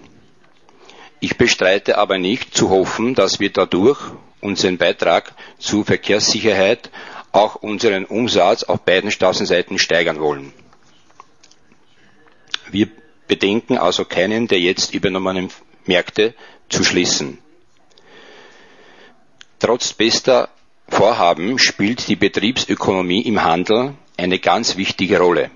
Ich 1.21 1.37
bestreite 1.39 1.99
aber 1.99 2.19
nicht 2.19 2.55
zu 2.55 2.69
hoffen, 2.71 3.15
dass 3.15 3.39
wir 3.41 3.51
dadurch 3.51 3.99
unseren 4.41 4.77
Beitrag 4.77 5.35
zur 5.59 5.85
Verkehrssicherheit, 5.85 6.91
auch 7.35 7.57
unseren 7.57 8.05
Umsatz 8.05 8.62
auf 8.62 8.81
beiden 8.83 9.11
Straßenseiten 9.11 9.79
steigern 9.79 10.21
wollen. 10.21 10.53
Wir 12.71 12.88
bedenken 13.26 13.76
also 13.76 14.05
keinen 14.05 14.47
der 14.47 14.61
jetzt 14.61 14.95
übernommenen 14.95 15.50
Märkte 15.85 16.35
zu 16.69 16.85
schließen. 16.85 17.38
Trotz 19.59 19.93
bester 19.93 20.49
Vorhaben 20.88 21.59
spielt 21.59 22.07
die 22.09 22.17
Betriebsökonomie 22.17 23.23
im 23.23 23.43
Handel 23.43 23.95
eine 24.17 24.38
ganz 24.38 24.76
wichtige 24.76 25.19
Rolle. 25.19 25.50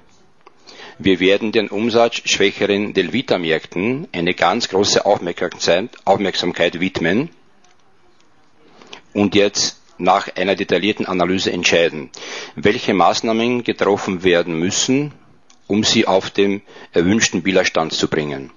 Wir 0.98 1.20
werden 1.20 1.52
den 1.52 1.68
umsatzschwächeren 1.68 2.92
Delvita-Märkten 2.92 4.08
eine 4.10 4.34
ganz 4.34 4.68
große 4.68 5.06
Aufmerksamkeit 5.06 6.80
widmen 6.80 7.30
und 9.12 9.36
jetzt 9.36 9.77
nach 9.98 10.34
einer 10.36 10.54
detaillierten 10.54 11.06
Analyse 11.06 11.52
entscheiden, 11.52 12.10
welche 12.54 12.94
Maßnahmen 12.94 13.64
getroffen 13.64 14.22
werden 14.24 14.58
müssen, 14.58 15.12
um 15.66 15.84
sie 15.84 16.06
auf 16.06 16.30
den 16.30 16.62
erwünschten 16.92 17.42
Bilderstand 17.42 17.92
zu 17.92 18.08
bringen. 18.08 18.50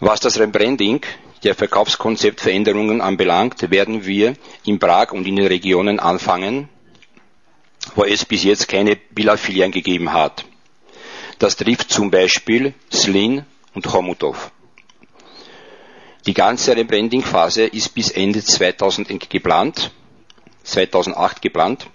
Was 0.00 0.20
das 0.20 0.38
Rebranding 0.38 1.00
der 1.42 1.54
Verkaufskonzeptveränderungen 1.56 3.00
anbelangt, 3.00 3.70
werden 3.70 4.06
wir 4.06 4.34
in 4.64 4.78
Prag 4.78 5.10
und 5.12 5.26
in 5.26 5.36
den 5.36 5.46
Regionen 5.46 5.98
anfangen, 5.98 6.68
wo 7.96 8.04
es 8.04 8.24
bis 8.24 8.44
jetzt 8.44 8.68
keine 8.68 8.96
Bilaffilien 8.96 9.72
gegeben 9.72 10.12
hat. 10.12 10.44
Das 11.38 11.56
trifft 11.56 11.90
zum 11.90 12.10
Beispiel 12.10 12.74
Slin 12.92 13.44
und 13.74 13.86
Chomutov. 13.86 14.50
Die 16.28 16.34
ganze 16.34 16.76
Rebranding-Phase 16.76 17.64
ist 17.64 17.94
bis 17.94 18.10
Ende 18.10 18.44
2000 18.44 19.30
geplant, 19.30 19.92
2008 20.62 21.40
geplant. 21.40 21.86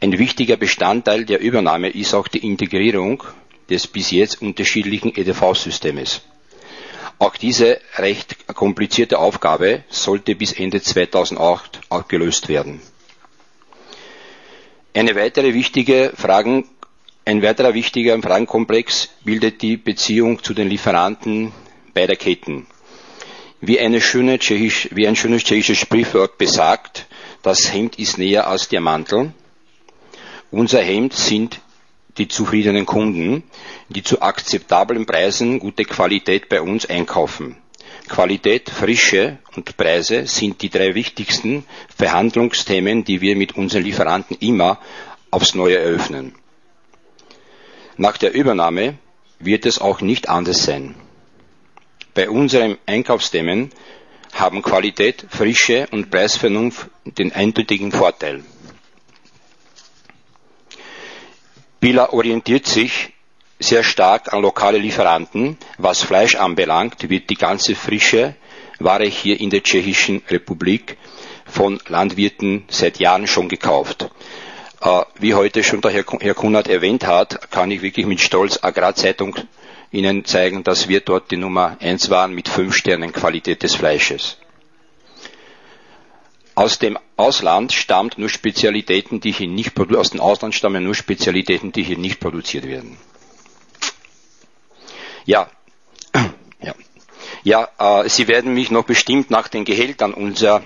Ein 0.00 0.16
wichtiger 0.16 0.56
Bestandteil 0.56 1.24
der 1.24 1.40
Übernahme 1.40 1.88
ist 1.88 2.14
auch 2.14 2.28
die 2.28 2.46
Integrierung 2.46 3.24
des 3.68 3.88
bis 3.88 4.12
jetzt 4.12 4.40
unterschiedlichen 4.40 5.12
EDV-Systems. 5.16 6.20
Auch 7.18 7.36
diese 7.36 7.80
recht 7.96 8.46
komplizierte 8.54 9.18
Aufgabe 9.18 9.82
sollte 9.88 10.36
bis 10.36 10.52
Ende 10.52 10.80
2008 10.80 11.80
auch 11.88 12.06
gelöst 12.06 12.48
werden. 12.48 12.80
Eine 14.94 15.16
weitere 15.16 15.54
wichtige 15.54 16.12
Fragen, 16.14 16.68
ein 17.24 17.42
weiterer 17.42 17.74
wichtiger 17.74 18.16
Fragenkomplex 18.22 19.08
bildet 19.24 19.60
die 19.60 19.76
Beziehung 19.76 20.40
zu 20.44 20.54
den 20.54 20.68
Lieferanten 20.68 21.52
beider 21.92 22.14
Ketten. 22.14 22.68
Wie, 23.60 23.80
eine 23.80 24.00
schöne 24.00 24.38
Tschechisch, 24.38 24.88
wie 24.92 25.08
ein 25.08 25.16
schönes 25.16 25.42
tschechisches 25.44 25.78
Sprichwort 25.78 26.36
besagt, 26.38 27.06
das 27.42 27.72
Hemd 27.72 27.98
ist 27.98 28.18
näher 28.18 28.46
als 28.46 28.68
der 28.68 28.80
Mantel. 28.80 29.32
Unser 30.50 30.82
Hemd 30.82 31.14
sind 31.14 31.60
die 32.18 32.28
zufriedenen 32.28 32.86
Kunden, 32.86 33.42
die 33.88 34.02
zu 34.02 34.20
akzeptablen 34.20 35.06
Preisen 35.06 35.58
gute 35.58 35.84
Qualität 35.84 36.48
bei 36.48 36.60
uns 36.60 36.86
einkaufen. 36.86 37.56
Qualität, 38.08 38.70
Frische 38.70 39.38
und 39.56 39.76
Preise 39.76 40.26
sind 40.26 40.62
die 40.62 40.70
drei 40.70 40.94
wichtigsten 40.94 41.64
Verhandlungsthemen, 41.96 43.04
die 43.04 43.20
wir 43.20 43.36
mit 43.36 43.56
unseren 43.56 43.82
Lieferanten 43.82 44.36
immer 44.40 44.78
aufs 45.30 45.54
Neue 45.54 45.78
eröffnen. 45.78 46.34
Nach 47.96 48.16
der 48.16 48.32
Übernahme 48.34 48.98
wird 49.38 49.66
es 49.66 49.80
auch 49.80 50.00
nicht 50.00 50.28
anders 50.28 50.64
sein. 50.64 50.94
Bei 52.16 52.30
unseren 52.30 52.78
Einkaufsthemen 52.86 53.70
haben 54.32 54.62
Qualität, 54.62 55.26
Frische 55.28 55.86
und 55.90 56.10
Preisvernunft 56.10 56.88
den 57.04 57.30
eindeutigen 57.32 57.92
Vorteil. 57.92 58.42
Billa 61.78 62.08
orientiert 62.14 62.66
sich 62.66 63.12
sehr 63.60 63.84
stark 63.84 64.32
an 64.32 64.40
lokale 64.40 64.78
Lieferanten. 64.78 65.58
Was 65.76 66.02
Fleisch 66.02 66.36
anbelangt, 66.36 67.10
wird 67.10 67.28
die 67.28 67.34
ganze 67.36 67.74
frische 67.74 68.34
Ware 68.78 69.04
hier 69.04 69.38
in 69.38 69.50
der 69.50 69.62
Tschechischen 69.62 70.22
Republik 70.30 70.96
von 71.44 71.78
Landwirten 71.86 72.64
seit 72.70 72.98
Jahren 72.98 73.26
schon 73.26 73.50
gekauft. 73.50 74.08
Äh, 74.80 75.02
wie 75.18 75.34
heute 75.34 75.62
schon 75.62 75.82
der 75.82 75.90
Herr 75.90 76.34
Kunert 76.34 76.68
erwähnt 76.68 77.06
hat, 77.06 77.50
kann 77.50 77.70
ich 77.70 77.82
wirklich 77.82 78.06
mit 78.06 78.20
Stolz 78.22 78.58
Agrarzeitung 78.62 79.36
Ihnen 79.92 80.24
zeigen, 80.24 80.64
dass 80.64 80.88
wir 80.88 81.00
dort 81.00 81.30
die 81.30 81.36
Nummer 81.36 81.76
eins 81.80 82.10
waren 82.10 82.32
mit 82.34 82.48
fünf 82.48 82.74
Sternen 82.74 83.12
Qualität 83.12 83.62
des 83.62 83.74
Fleisches. 83.74 84.36
Aus 86.54 86.78
dem 86.78 86.98
Ausland 87.16 87.72
stammt 87.72 88.16
nur 88.18 88.28
Spezialitäten, 88.30 89.20
die 89.20 89.30
hier 89.30 89.46
nicht 89.48 89.78
aus 89.78 90.10
dem 90.10 90.20
Ausland 90.20 90.54
stammen 90.54 90.84
nur 90.84 90.94
Spezialitäten, 90.94 91.70
die 91.70 91.82
hier 91.82 91.98
nicht 91.98 92.18
produziert 92.18 92.66
werden. 92.66 92.96
Ja, 95.26 95.50
ja, 96.62 96.74
ja. 97.44 97.68
Äh, 98.04 98.08
Sie 98.08 98.26
werden 98.28 98.54
mich 98.54 98.70
noch 98.70 98.84
bestimmt 98.84 99.30
nach 99.30 99.48
den 99.48 99.64
Gehältern 99.64 100.14
unserer 100.14 100.62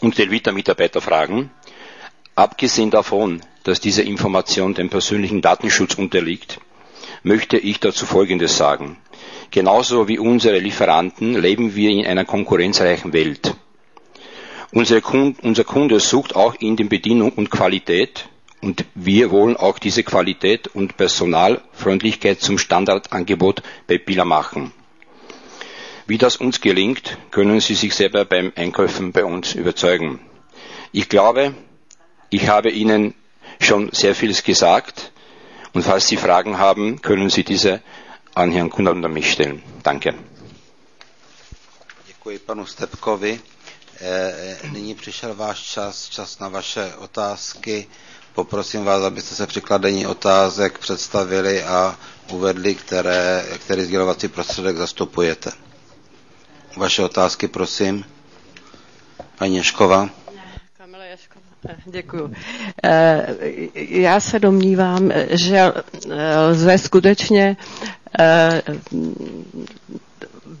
und 0.00 0.16
der 0.18 0.30
Vita-Mitarbeiter 0.30 1.00
fragen. 1.00 1.50
Abgesehen 2.34 2.90
davon, 2.90 3.42
dass 3.64 3.80
diese 3.80 4.02
Information 4.02 4.74
dem 4.74 4.90
persönlichen 4.90 5.40
Datenschutz 5.42 5.94
unterliegt, 5.94 6.60
möchte 7.24 7.56
ich 7.58 7.80
dazu 7.80 8.06
Folgendes 8.06 8.56
sagen. 8.56 8.96
Genauso 9.50 10.06
wie 10.08 10.18
unsere 10.18 10.58
Lieferanten 10.58 11.34
leben 11.34 11.74
wir 11.74 11.90
in 11.90 12.06
einer 12.06 12.24
konkurrenzreichen 12.24 13.12
Welt. 13.12 13.56
Unser 14.72 15.00
Kunde, 15.00 15.40
unser 15.42 15.64
Kunde 15.64 16.00
sucht 16.00 16.36
auch 16.36 16.54
in 16.54 16.76
den 16.76 16.88
Bedienung 16.88 17.32
und 17.32 17.50
Qualität 17.50 18.28
und 18.60 18.84
wir 18.94 19.30
wollen 19.30 19.56
auch 19.56 19.78
diese 19.78 20.02
Qualität 20.02 20.68
und 20.68 20.96
Personalfreundlichkeit 20.96 22.40
zum 22.40 22.58
Standardangebot 22.58 23.62
bei 23.86 23.98
Pila 23.98 24.24
machen. 24.24 24.72
Wie 26.06 26.18
das 26.18 26.36
uns 26.36 26.60
gelingt, 26.60 27.16
können 27.30 27.60
Sie 27.60 27.74
sich 27.74 27.94
selber 27.94 28.26
beim 28.26 28.52
Einkaufen 28.56 29.12
bei 29.12 29.24
uns 29.24 29.54
überzeugen. 29.54 30.20
Ich 30.92 31.08
glaube, 31.08 31.54
ich 32.28 32.48
habe 32.48 32.70
Ihnen 32.70 33.14
schon 33.60 33.90
sehr 33.92 34.14
vieles 34.14 34.42
gesagt 34.42 35.12
und 35.74 35.82
falls 35.84 36.06
Sie 36.08 36.16
Fragen 36.16 36.58
haben, 36.58 37.02
können 37.02 37.30
Sie 37.30 37.44
diese 37.44 37.80
an 38.34 38.50
Herrn 38.52 38.70
Kunert 38.70 38.94
und 38.96 39.12
mich 39.12 39.32
stellen. 39.32 39.62
Danke. 39.82 40.14
Děkuji 42.06 42.38
panu 42.38 42.66
Stepkovi. 42.66 43.40
Eh, 44.00 44.56
nyní 44.72 44.94
přišel 44.94 45.34
váš 45.34 45.58
čas, 45.62 46.08
čas 46.08 46.38
na 46.38 46.48
vaše 46.48 46.94
otázky. 46.94 47.86
Poprosím 48.34 48.84
vás, 48.84 49.02
abyste 49.02 49.34
se 49.34 49.46
při 49.46 49.60
kladení 49.60 50.06
otázek 50.06 50.78
představili 50.78 51.62
a 51.62 51.98
uvedli, 52.30 52.74
které, 52.74 53.46
který 53.64 53.84
sdělovací 53.84 54.28
prostředek 54.28 54.76
zastupujete. 54.76 55.50
Vaše 56.76 57.02
otázky, 57.02 57.48
prosím. 57.48 58.04
Paní 59.38 59.56
Ješkova. 59.56 60.08
Eh, 61.68 61.76
děkuji. 61.86 62.32
Eh, 62.84 63.26
já 63.74 64.20
se 64.20 64.38
domnívám, 64.38 65.10
že 65.30 65.72
lze 66.50 66.78
skutečně 66.78 67.56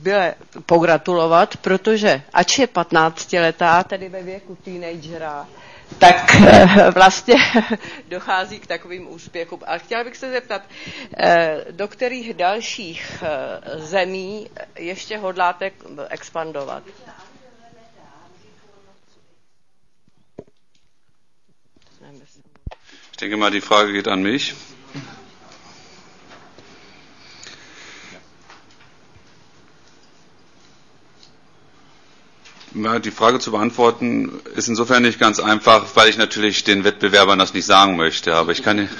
Byle 0.04 0.34
pogratulovat, 0.66 1.56
protože 1.56 2.22
ač 2.32 2.58
je 2.58 2.66
15-letá, 2.66 3.84
tedy 3.84 4.08
ve 4.08 4.22
věku 4.22 4.56
teenagera, 4.64 5.46
tak 5.98 6.34
eh, 6.46 6.90
vlastně 6.90 7.34
dochází 8.08 8.58
k 8.60 8.66
takovým 8.66 9.08
úspěchům. 9.12 9.60
Ale 9.66 9.78
chtěla 9.78 10.04
bych 10.04 10.16
se 10.16 10.30
zeptat, 10.30 10.62
eh, 11.16 11.64
do 11.70 11.88
kterých 11.88 12.34
dalších 12.34 13.22
eh, 13.22 13.78
zemí 13.80 14.50
ještě 14.78 15.18
hodláte 15.18 15.70
expandovat? 16.08 16.82
Denke 23.24 23.38
mal, 23.38 23.50
die 23.50 23.62
Frage 23.62 23.90
geht 23.94 24.06
an 24.06 24.22
mich. 24.22 24.52
Die 32.74 33.10
Frage 33.10 33.38
zu 33.38 33.52
beantworten 33.52 34.40
ist 34.56 34.68
insofern 34.68 35.02
nicht 35.04 35.18
ganz 35.18 35.40
einfach, 35.40 35.86
weil 35.94 36.10
ich 36.10 36.18
natürlich 36.18 36.64
den 36.64 36.84
Wettbewerbern 36.84 37.38
das 37.38 37.54
nicht 37.54 37.64
sagen 37.64 37.96
möchte. 37.96 38.34
Aber 38.34 38.52
ich 38.52 38.62
kann, 38.62 38.90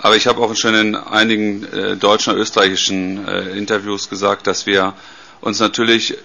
Aber 0.00 0.16
ich 0.16 0.26
habe 0.26 0.40
auch 0.40 0.56
schon 0.56 0.74
in 0.74 0.94
einigen 0.96 1.64
äh, 1.64 1.96
deutschen 1.98 2.32
und 2.32 2.38
österreichischen 2.38 3.28
äh, 3.28 3.50
Interviews 3.50 4.08
gesagt, 4.08 4.46
dass 4.46 4.64
wir 4.64 4.94
uns 5.42 5.60
natürlich 5.60 6.16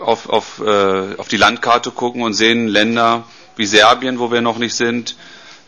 auf, 0.00 0.28
auf, 0.28 0.58
äh, 0.60 1.14
auf 1.18 1.28
die 1.28 1.36
Landkarte 1.36 1.92
gucken 1.92 2.22
und 2.22 2.32
sehen 2.34 2.66
Länder 2.66 3.28
wie 3.56 3.66
Serbien, 3.66 4.18
wo 4.18 4.30
wir 4.30 4.40
noch 4.40 4.58
nicht 4.58 4.74
sind. 4.74 5.16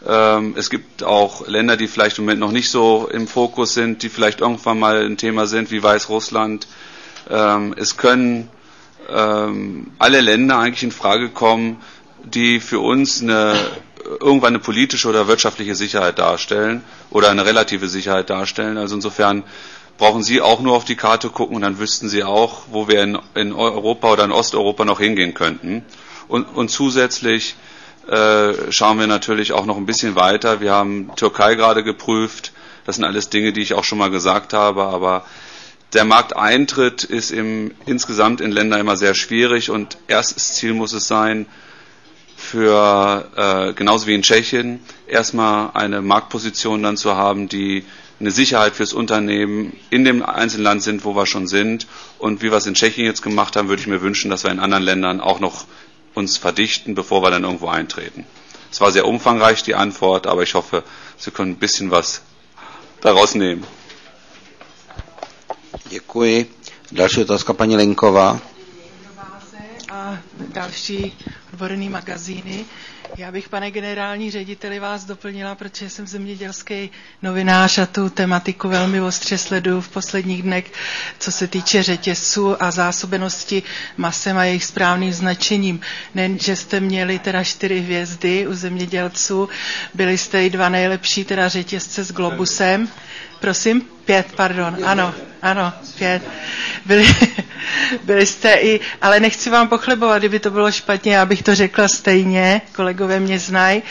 Ähm, 0.07 0.55
es 0.57 0.71
gibt 0.71 1.03
auch 1.03 1.47
Länder, 1.49 1.77
die 1.77 1.89
vielleicht 1.89 2.19
im 2.19 2.25
Moment 2.25 2.41
noch 2.41 2.53
nicht 2.53 2.71
so 2.71 3.09
im 3.13 3.27
Fokus 3.27 3.75
sind, 3.75 4.03
die 4.03 4.09
vielleicht 4.09 4.41
irgendwann 4.41 4.79
mal 4.79 5.05
ein 5.05 5.17
Thema 5.17 5.47
sind, 5.47 5.71
wie 5.71 5.83
Weißrussland. 5.83 6.67
Ähm, 7.31 7.75
es 7.77 7.97
können 7.97 8.49
ähm, 9.09 9.93
alle 9.99 10.21
Länder 10.21 10.59
eigentlich 10.59 10.83
in 10.83 10.93
Frage 10.93 11.29
kommen, 11.31 11.79
die 12.25 12.61
für 12.61 12.81
uns 12.81 13.23
eine, 13.23 13.55
irgendwann 14.21 14.55
eine 14.55 14.59
politische 14.59 15.09
oder 15.09 15.29
wirtschaftliche 15.29 15.75
Sicherheit 15.75 16.19
darstellen 16.19 16.83
oder 17.11 17.31
eine 17.31 17.45
relative 17.47 17.89
Sicherheit 17.89 18.31
darstellen. 18.31 18.79
Also 18.79 18.97
insofern 18.97 19.45
brauchen 19.99 20.23
Sie 20.23 20.41
auch 20.41 20.61
nur 20.61 20.75
auf 20.77 20.85
die 20.85 20.97
Karte 20.97 21.31
gucken 21.31 21.57
und 21.57 21.63
dann 21.63 21.79
wüssten 21.79 22.09
Sie 22.09 22.23
auch, 22.25 22.63
wo 22.71 22.89
wir 22.89 23.03
in, 23.03 23.19
in 23.35 23.53
Europa 23.53 24.13
oder 24.13 24.25
in 24.25 24.33
Osteuropa 24.33 24.85
noch 24.85 25.01
hingehen 25.01 25.35
könnten. 25.35 25.85
Und, 26.29 26.45
und 26.45 26.69
zusätzlich 26.71 27.55
äh, 28.09 28.73
schauen 28.73 28.99
wir 28.99 29.07
natürlich 29.07 29.53
auch 29.53 29.67
noch 29.67 29.77
ein 29.77 29.87
bisschen 29.87 30.15
weiter. 30.15 30.61
Wir 30.61 30.73
haben 30.73 31.11
Türkei 31.17 31.55
gerade 31.55 31.83
geprüft. 31.83 32.53
Das 32.85 32.97
sind 32.97 33.05
alles 33.05 33.31
Dinge, 33.31 33.53
die 33.53 33.63
ich 33.63 33.75
auch 33.75 33.85
schon 33.85 33.99
mal 33.99 34.11
gesagt 34.11 34.53
habe, 34.53 34.85
aber 34.85 35.25
der 35.93 36.05
Markteintritt 36.05 37.05
ist 37.05 37.31
im, 37.31 37.73
insgesamt 37.87 38.41
in 38.41 38.53
Ländern 38.53 38.81
immer 38.81 38.97
sehr 38.97 39.15
schwierig 39.15 39.71
und 39.71 39.99
erstes 40.09 40.55
Ziel 40.55 40.75
muss 40.75 40.93
es 40.93 41.09
sein, 41.09 41.47
für 42.37 43.29
äh, 43.35 43.73
genauso 43.73 44.07
wie 44.07 44.15
in 44.15 44.23
Tschechien 44.23 44.81
erstmal 45.07 45.71
eine 45.75 46.03
Marktposition 46.03 46.83
dann 46.83 46.97
zu 46.97 47.17
haben, 47.17 47.49
die 47.49 47.85
eine 48.21 48.31
Sicherheit 48.31 48.75
fürs 48.75 48.93
Unternehmen 48.93 49.73
in 49.91 50.05
dem 50.05 50.23
einzelnen 50.23 50.65
Land 50.65 50.83
sind, 50.83 51.05
wo 51.05 51.15
wir 51.15 51.27
schon 51.27 51.47
sind. 51.47 51.87
Und 52.19 52.43
wie 52.43 52.51
wir 52.51 52.57
es 52.57 52.67
in 52.67 52.75
Tschechien 52.75 53.05
jetzt 53.05 53.23
gemacht 53.23 53.57
haben, 53.57 53.69
würde 53.69 53.81
ich 53.81 53.89
mir 53.89 54.01
wünschen, 54.01 54.31
dass 54.31 54.45
wir 54.45 54.51
in 54.51 54.61
anderen 54.61 54.85
Ländern 54.85 55.21
auch 55.21 55.41
noch 55.41 55.67
uns 56.17 56.37
verdichten, 56.39 56.95
bevor 56.95 57.23
wir 57.23 57.31
dann 57.31 57.45
irgendwo 57.45 57.69
eintreten. 57.69 58.25
Es 58.73 58.81
war 58.81 58.91
sehr 58.93 59.07
umfangreich, 59.07 59.63
die 59.63 59.75
Antwort, 59.75 60.27
aber 60.27 60.43
ich 60.43 60.55
hoffe, 60.55 60.83
Sie 61.19 61.31
können 61.31 61.53
ein 61.53 61.59
bisschen 61.59 61.91
was 61.91 62.23
daraus 63.01 63.35
nehmen. 63.35 63.65
Děkuji. 65.89 66.47
Další 66.93 67.21
otázka 67.21 67.53
paní 67.53 67.77
Lenková. 67.77 68.41
A 69.93 70.19
další 70.53 71.13
odborný 71.53 71.89
magazíny. 71.89 72.65
Já 73.17 73.33
bych, 73.33 73.49
pane 73.49 73.71
generální 73.71 74.31
řediteli, 74.31 74.79
vás 74.79 75.05
doplnila, 75.05 75.55
protože 75.55 75.91
jsem 75.91 76.07
zemědělský 76.07 76.91
novinář 77.23 77.79
a 77.79 77.87
tu 77.87 78.09
tematiku 78.11 78.69
velmi 78.69 79.01
ostře 79.01 79.39
sleduju 79.39 79.81
v 79.81 79.89
posledních 79.89 80.43
dnech, 80.43 80.73
co 81.19 81.33
se 81.33 81.47
týče 81.47 81.83
řetězců 81.83 82.63
a 82.63 82.71
zásobenosti 82.71 83.63
masem 83.97 84.39
a 84.39 84.45
jejich 84.45 84.65
správným 84.65 85.13
značením. 85.13 85.81
Nejen, 86.15 86.39
že 86.39 86.57
jste 86.57 86.81
měli 86.81 87.19
teda 87.19 87.45
čtyři 87.45 87.81
hvězdy 87.81 88.47
u 88.47 88.55
zemědělců, 88.55 89.49
byli 89.95 90.19
jste 90.19 90.47
i 90.47 90.51
dva 90.51 90.69
nejlepší 90.69 91.25
teda 91.25 91.49
řetězce 91.49 92.05
s 92.05 92.13
Globusem. 92.13 92.89
Prosím? 93.41 93.83
Pět, 94.05 94.27
pardon, 94.37 94.77
ano, 94.85 95.15
ano, 95.43 95.73
pět. 95.99 96.23
Byli, 96.87 97.07
byli 98.05 98.27
jste 98.27 98.53
i, 98.55 98.81
ale 99.03 99.21
nechci 99.21 99.51
vám 99.51 99.69
pochlebovat, 99.69 100.19
kdyby 100.19 100.39
to 100.41 100.51
bylo 100.51 100.73
špatně, 100.73 101.15
já 101.15 101.27
bych 101.27 101.43
to 101.43 101.55
řekla 101.55 101.89
stejně, 101.89 102.61
kolegové 102.73 103.21
mě 103.21 103.39
znají, 103.39 103.83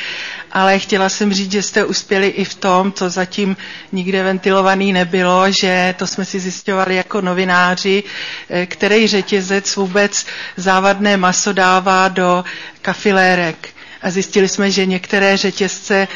ale 0.51 0.79
chtěla 0.79 1.09
jsem 1.09 1.33
říct, 1.33 1.51
že 1.51 1.61
jste 1.61 1.85
uspěli 1.85 2.27
i 2.27 2.45
v 2.45 2.55
tom, 2.55 2.91
co 2.91 3.09
zatím 3.09 3.57
nikde 3.91 4.23
ventilovaný 4.23 4.93
nebylo, 4.93 5.51
že 5.51 5.95
to 5.97 6.07
jsme 6.07 6.25
si 6.25 6.39
zjistovali 6.39 6.95
jako 6.95 7.21
novináři, 7.21 8.03
eh, 8.49 8.65
který 8.65 9.07
řetězec 9.07 9.75
vůbec 9.75 10.25
závadné 10.57 11.17
maso 11.17 11.53
dává 11.53 12.07
do 12.07 12.43
kafilérek 12.81 13.69
a 14.01 14.09
zjistili 14.11 14.47
jsme, 14.47 14.71
že 14.71 14.85
některé 14.85 15.37
řetězce 15.37 16.07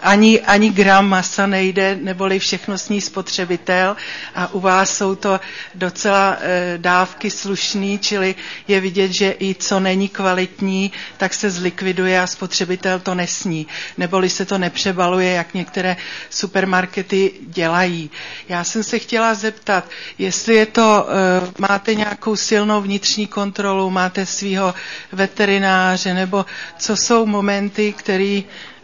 ani, 0.00 0.40
ani 0.40 0.70
gram 0.70 1.08
masa 1.08 1.46
nejde, 1.46 1.98
neboli 2.02 2.38
všechno 2.38 2.78
sní 2.78 3.00
spotřebitel 3.00 3.96
a 4.34 4.48
u 4.54 4.60
vás 4.60 4.96
jsou 4.96 5.14
to 5.14 5.40
docela 5.74 6.36
e, 6.40 6.74
dávky 6.78 7.30
slušný, 7.30 7.98
čili 7.98 8.34
je 8.68 8.80
vidět, 8.80 9.12
že 9.12 9.34
i 9.40 9.54
co 9.54 9.80
není 9.80 10.08
kvalitní, 10.08 10.92
tak 11.16 11.34
se 11.34 11.50
zlikviduje 11.50 12.20
a 12.20 12.26
spotřebitel 12.26 13.00
to 13.00 13.14
nesní, 13.14 13.66
neboli 13.98 14.28
se 14.30 14.44
to 14.44 14.58
nepřebaluje, 14.58 15.32
jak 15.32 15.54
některé 15.54 15.96
supermarkety 16.30 17.32
dělají. 17.46 18.10
Já 18.48 18.64
jsem 18.64 18.82
se 18.82 18.98
chtěla 18.98 19.34
zeptat, 19.34 19.84
jestli 20.18 20.54
je 20.54 20.66
to, 20.66 21.06
e, 21.08 21.52
máte 21.58 21.94
nějakou 21.94 22.36
silnou 22.36 22.80
vnitřní 22.80 23.26
kontrolu, 23.26 23.90
máte 23.90 24.26
svého 24.26 24.74
veterináře, 25.12 26.14
nebo 26.14 26.44
co 26.78 26.96
jsou 26.96 27.26
momenty, 27.26 27.92
které 27.92 28.40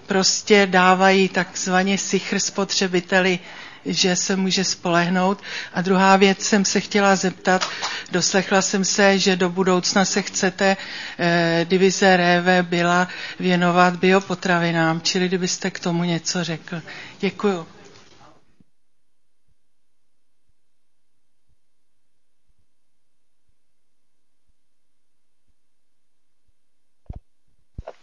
prostě 0.08 0.66
dávají 0.66 1.28
takzvaně 1.28 1.98
sichr 1.98 2.38
spotřebiteli, 2.38 3.38
že 3.84 4.16
se 4.16 4.36
může 4.36 4.64
spolehnout. 4.64 5.42
A 5.74 5.82
druhá 5.82 6.16
věc 6.16 6.40
jsem 6.42 6.64
se 6.64 6.80
chtěla 6.80 7.16
zeptat, 7.16 7.68
doslechla 8.12 8.62
jsem 8.62 8.84
se, 8.84 9.18
že 9.18 9.36
do 9.36 9.48
budoucna 9.50 10.04
se 10.04 10.22
chcete 10.22 10.76
eh, 11.18 11.66
divize 11.68 12.16
REV 12.16 12.66
byla 12.66 13.08
věnovat 13.40 13.96
biopotravinám, 13.96 15.00
čili 15.00 15.28
kdybyste 15.28 15.70
k 15.70 15.78
tomu 15.80 16.04
něco 16.04 16.44
řekl. 16.44 16.82
Děkuju. 17.20 17.66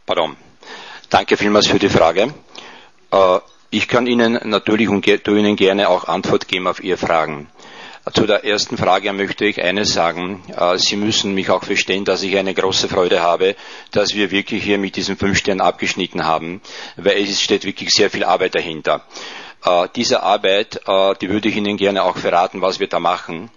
Pardon. 0.05 0.44
Danke 1.15 1.37
vielmals 1.37 1.67
für 1.67 1.79
die 1.79 1.87
Frage. 1.87 2.33
Äh, 3.09 3.39
ich 3.69 3.87
kann 3.87 4.05
Ihnen 4.05 4.37
natürlich 4.49 4.89
und 4.89 5.07
Ihnen 5.07 5.55
gerne 5.55 5.87
auch 5.87 6.09
Antwort 6.09 6.49
geben 6.49 6.67
auf 6.67 6.83
Ihre 6.83 6.97
Fragen. 6.97 7.47
Zu 8.13 8.27
der 8.27 8.43
ersten 8.43 8.75
Frage 8.77 9.13
möchte 9.13 9.45
ich 9.45 9.63
eines 9.63 9.93
sagen. 9.93 10.43
Äh, 10.53 10.77
Sie 10.77 10.97
müssen 10.97 11.33
mich 11.33 11.49
auch 11.49 11.63
verstehen, 11.63 12.03
dass 12.03 12.21
ich 12.21 12.35
eine 12.35 12.53
große 12.53 12.89
Freude 12.89 13.21
habe, 13.21 13.55
dass 13.91 14.13
wir 14.13 14.29
wirklich 14.29 14.61
hier 14.65 14.77
mit 14.77 14.97
diesen 14.97 15.15
fünf 15.15 15.37
Sternen 15.37 15.61
abgeschnitten 15.61 16.25
haben, 16.25 16.59
weil 16.97 17.23
es 17.23 17.41
steht 17.41 17.63
wirklich 17.63 17.91
sehr 17.91 18.09
viel 18.09 18.25
Arbeit 18.25 18.55
dahinter. 18.55 19.05
Äh, 19.63 19.87
diese 19.95 20.21
Arbeit, 20.21 20.81
die 21.21 21.29
würde 21.29 21.47
ich 21.47 21.55
Ihnen 21.55 21.77
gerne 21.77 22.03
auch 22.03 22.17
verraten, 22.17 22.61
was 22.61 22.81
wir 22.81 22.87
da 22.87 22.99
machen. 22.99 23.49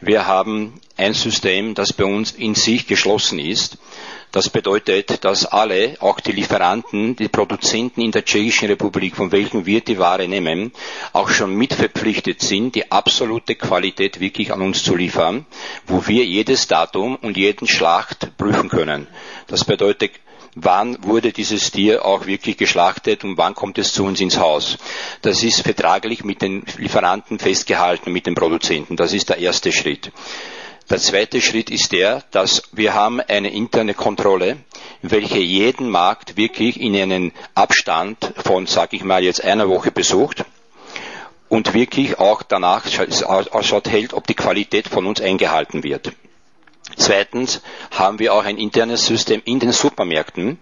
Wir 0.00 0.26
haben 0.26 0.80
ein 0.96 1.14
System, 1.14 1.76
das 1.76 1.92
bei 1.92 2.04
uns 2.04 2.32
in 2.32 2.56
sich 2.56 2.88
geschlossen 2.88 3.38
ist. 3.38 3.78
Das 4.36 4.50
bedeutet, 4.50 5.24
dass 5.24 5.46
alle, 5.46 5.96
auch 6.00 6.20
die 6.20 6.32
Lieferanten, 6.32 7.16
die 7.16 7.28
Produzenten 7.28 8.02
in 8.02 8.10
der 8.10 8.22
Tschechischen 8.22 8.68
Republik, 8.68 9.16
von 9.16 9.32
welchen 9.32 9.64
wir 9.64 9.80
die 9.80 9.98
Ware 9.98 10.28
nehmen, 10.28 10.72
auch 11.14 11.30
schon 11.30 11.54
mitverpflichtet 11.54 12.42
sind, 12.42 12.74
die 12.74 12.92
absolute 12.92 13.54
Qualität 13.54 14.20
wirklich 14.20 14.52
an 14.52 14.60
uns 14.60 14.84
zu 14.84 14.94
liefern, 14.94 15.46
wo 15.86 16.06
wir 16.06 16.26
jedes 16.26 16.66
Datum 16.66 17.16
und 17.16 17.38
jeden 17.38 17.66
Schlacht 17.66 18.36
prüfen 18.36 18.68
können. 18.68 19.06
Das 19.46 19.64
bedeutet, 19.64 20.10
wann 20.54 21.02
wurde 21.02 21.32
dieses 21.32 21.70
Tier 21.70 22.04
auch 22.04 22.26
wirklich 22.26 22.58
geschlachtet 22.58 23.24
und 23.24 23.38
wann 23.38 23.54
kommt 23.54 23.78
es 23.78 23.94
zu 23.94 24.04
uns 24.04 24.20
ins 24.20 24.38
Haus. 24.38 24.76
Das 25.22 25.42
ist 25.42 25.62
vertraglich 25.62 26.24
mit 26.24 26.42
den 26.42 26.62
Lieferanten 26.76 27.38
festgehalten, 27.38 28.12
mit 28.12 28.26
den 28.26 28.34
Produzenten. 28.34 28.96
Das 28.96 29.14
ist 29.14 29.30
der 29.30 29.38
erste 29.38 29.72
Schritt. 29.72 30.12
Der 30.88 30.98
zweite 30.98 31.40
Schritt 31.40 31.68
ist 31.70 31.90
der, 31.90 32.22
dass 32.30 32.62
wir 32.70 32.94
haben 32.94 33.20
eine 33.20 33.50
interne 33.50 33.92
Kontrolle, 33.92 34.58
welche 35.02 35.40
jeden 35.40 35.90
Markt 35.90 36.36
wirklich 36.36 36.80
in 36.80 36.94
einen 36.94 37.32
Abstand 37.56 38.32
von, 38.36 38.66
sag 38.68 38.92
ich 38.92 39.02
mal, 39.02 39.24
jetzt 39.24 39.42
einer 39.42 39.68
Woche 39.68 39.90
besucht 39.90 40.44
und 41.48 41.74
wirklich 41.74 42.20
auch 42.20 42.44
danach 42.44 42.84
Ausschau 43.50 43.80
hält, 43.84 44.14
ob 44.14 44.28
die 44.28 44.34
Qualität 44.34 44.86
von 44.86 45.06
uns 45.06 45.20
eingehalten 45.20 45.82
wird. 45.82 46.12
Zweitens 46.94 47.62
haben 47.90 48.20
wir 48.20 48.32
auch 48.32 48.44
ein 48.44 48.56
internes 48.56 49.06
System 49.06 49.42
in 49.44 49.58
den 49.58 49.72
Supermärkten, 49.72 50.60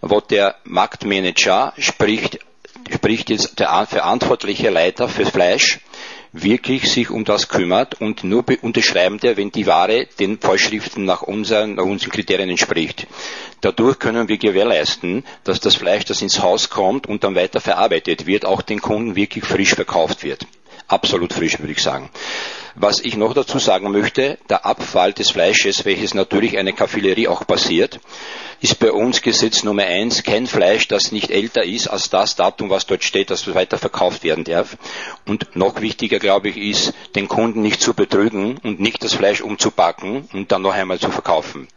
wo 0.00 0.20
der 0.20 0.56
Marktmanager 0.64 1.74
spricht, 1.78 2.40
spricht 2.92 3.30
jetzt 3.30 3.60
der 3.60 3.86
verantwortliche 3.86 4.68
Leiter 4.68 5.08
fürs 5.08 5.30
Fleisch, 5.30 5.78
wirklich 6.32 6.90
sich 6.90 7.10
um 7.10 7.24
das 7.24 7.48
kümmert 7.48 8.00
und 8.00 8.24
nur 8.24 8.44
unterschreiben 8.62 9.18
der, 9.18 9.36
wenn 9.36 9.50
die 9.50 9.66
Ware 9.66 10.06
den 10.18 10.38
Vorschriften 10.38 11.04
nach 11.04 11.22
unseren, 11.22 11.74
nach 11.74 11.84
unseren 11.84 12.10
Kriterien 12.10 12.50
entspricht. 12.50 13.06
Dadurch 13.60 13.98
können 13.98 14.28
wir 14.28 14.38
gewährleisten, 14.38 15.24
dass 15.44 15.60
das 15.60 15.74
Fleisch, 15.74 16.04
das 16.04 16.22
ins 16.22 16.40
Haus 16.40 16.70
kommt 16.70 17.06
und 17.06 17.24
dann 17.24 17.34
weiter 17.34 17.60
verarbeitet 17.60 18.26
wird, 18.26 18.44
auch 18.44 18.62
den 18.62 18.80
Kunden 18.80 19.16
wirklich 19.16 19.44
frisch 19.44 19.74
verkauft 19.74 20.22
wird. 20.22 20.46
absolut 20.88 21.32
frisch, 21.32 21.58
würde 21.58 21.72
ich 21.72 21.82
sagen. 21.82 22.10
Was 22.82 23.00
ich 23.00 23.14
noch 23.14 23.34
dazu 23.34 23.58
sagen 23.58 23.92
möchte, 23.92 24.38
der 24.48 24.64
Abfall 24.64 25.12
des 25.12 25.30
Fleisches, 25.32 25.84
welches 25.84 26.14
natürlich 26.14 26.56
eine 26.56 26.72
Kaffillerie 26.72 27.28
auch 27.28 27.46
passiert, 27.46 28.00
ist 28.62 28.78
bei 28.78 28.90
uns 28.90 29.20
Gesetz 29.20 29.64
Nummer 29.64 29.82
eins 29.82 30.22
kein 30.22 30.46
Fleisch, 30.46 30.88
das 30.88 31.12
nicht 31.12 31.30
älter 31.30 31.62
ist 31.62 31.88
als 31.88 32.08
das 32.08 32.36
Datum, 32.36 32.70
was 32.70 32.86
dort 32.86 33.04
steht, 33.04 33.28
dass 33.28 33.46
es 33.46 33.54
weiter 33.54 33.76
verkauft 33.76 34.24
werden 34.24 34.44
darf. 34.44 34.78
Und 35.26 35.56
noch 35.56 35.82
wichtiger, 35.82 36.18
glaube 36.18 36.48
ich, 36.48 36.56
ist, 36.56 36.94
den 37.14 37.28
Kunden 37.28 37.60
nicht 37.60 37.82
zu 37.82 37.92
betrügen 37.92 38.56
und 38.62 38.80
nicht 38.80 39.04
das 39.04 39.12
Fleisch 39.12 39.42
umzupacken 39.42 40.26
und 40.32 40.50
dann 40.50 40.62
noch 40.62 40.72
einmal 40.72 40.98
zu 40.98 41.10
verkaufen. 41.10 41.68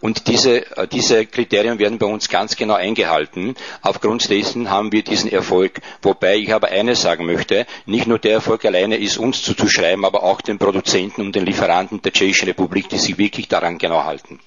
Und 0.00 0.28
diese, 0.28 0.76
äh, 0.76 0.86
diese 0.86 1.26
Kriterien 1.26 1.78
werden 1.78 1.98
bei 1.98 2.06
uns 2.06 2.28
ganz 2.28 2.54
genau 2.54 2.74
eingehalten. 2.74 3.56
Aufgrund 3.82 4.30
dessen 4.30 4.70
haben 4.70 4.92
wir 4.92 5.02
diesen 5.02 5.30
Erfolg. 5.30 5.80
Wobei 6.02 6.36
ich 6.36 6.54
aber 6.54 6.68
eines 6.68 7.02
sagen 7.02 7.26
möchte, 7.26 7.66
nicht 7.86 8.06
nur 8.06 8.18
der 8.20 8.34
Erfolg 8.34 8.64
alleine 8.64 8.96
ist 8.96 9.18
uns 9.18 9.42
zuzuschreiben, 9.42 10.04
aber 10.04 10.22
auch 10.22 10.40
den 10.40 10.58
Produzenten 10.58 11.22
und 11.22 11.34
den 11.34 11.44
Lieferanten 11.44 12.00
der 12.00 12.12
Tschechischen 12.12 12.46
Republik, 12.46 12.88
die 12.88 12.98
sich 12.98 13.18
wirklich 13.18 13.48
daran 13.48 13.78
genau 13.78 14.04
halten. 14.04 14.38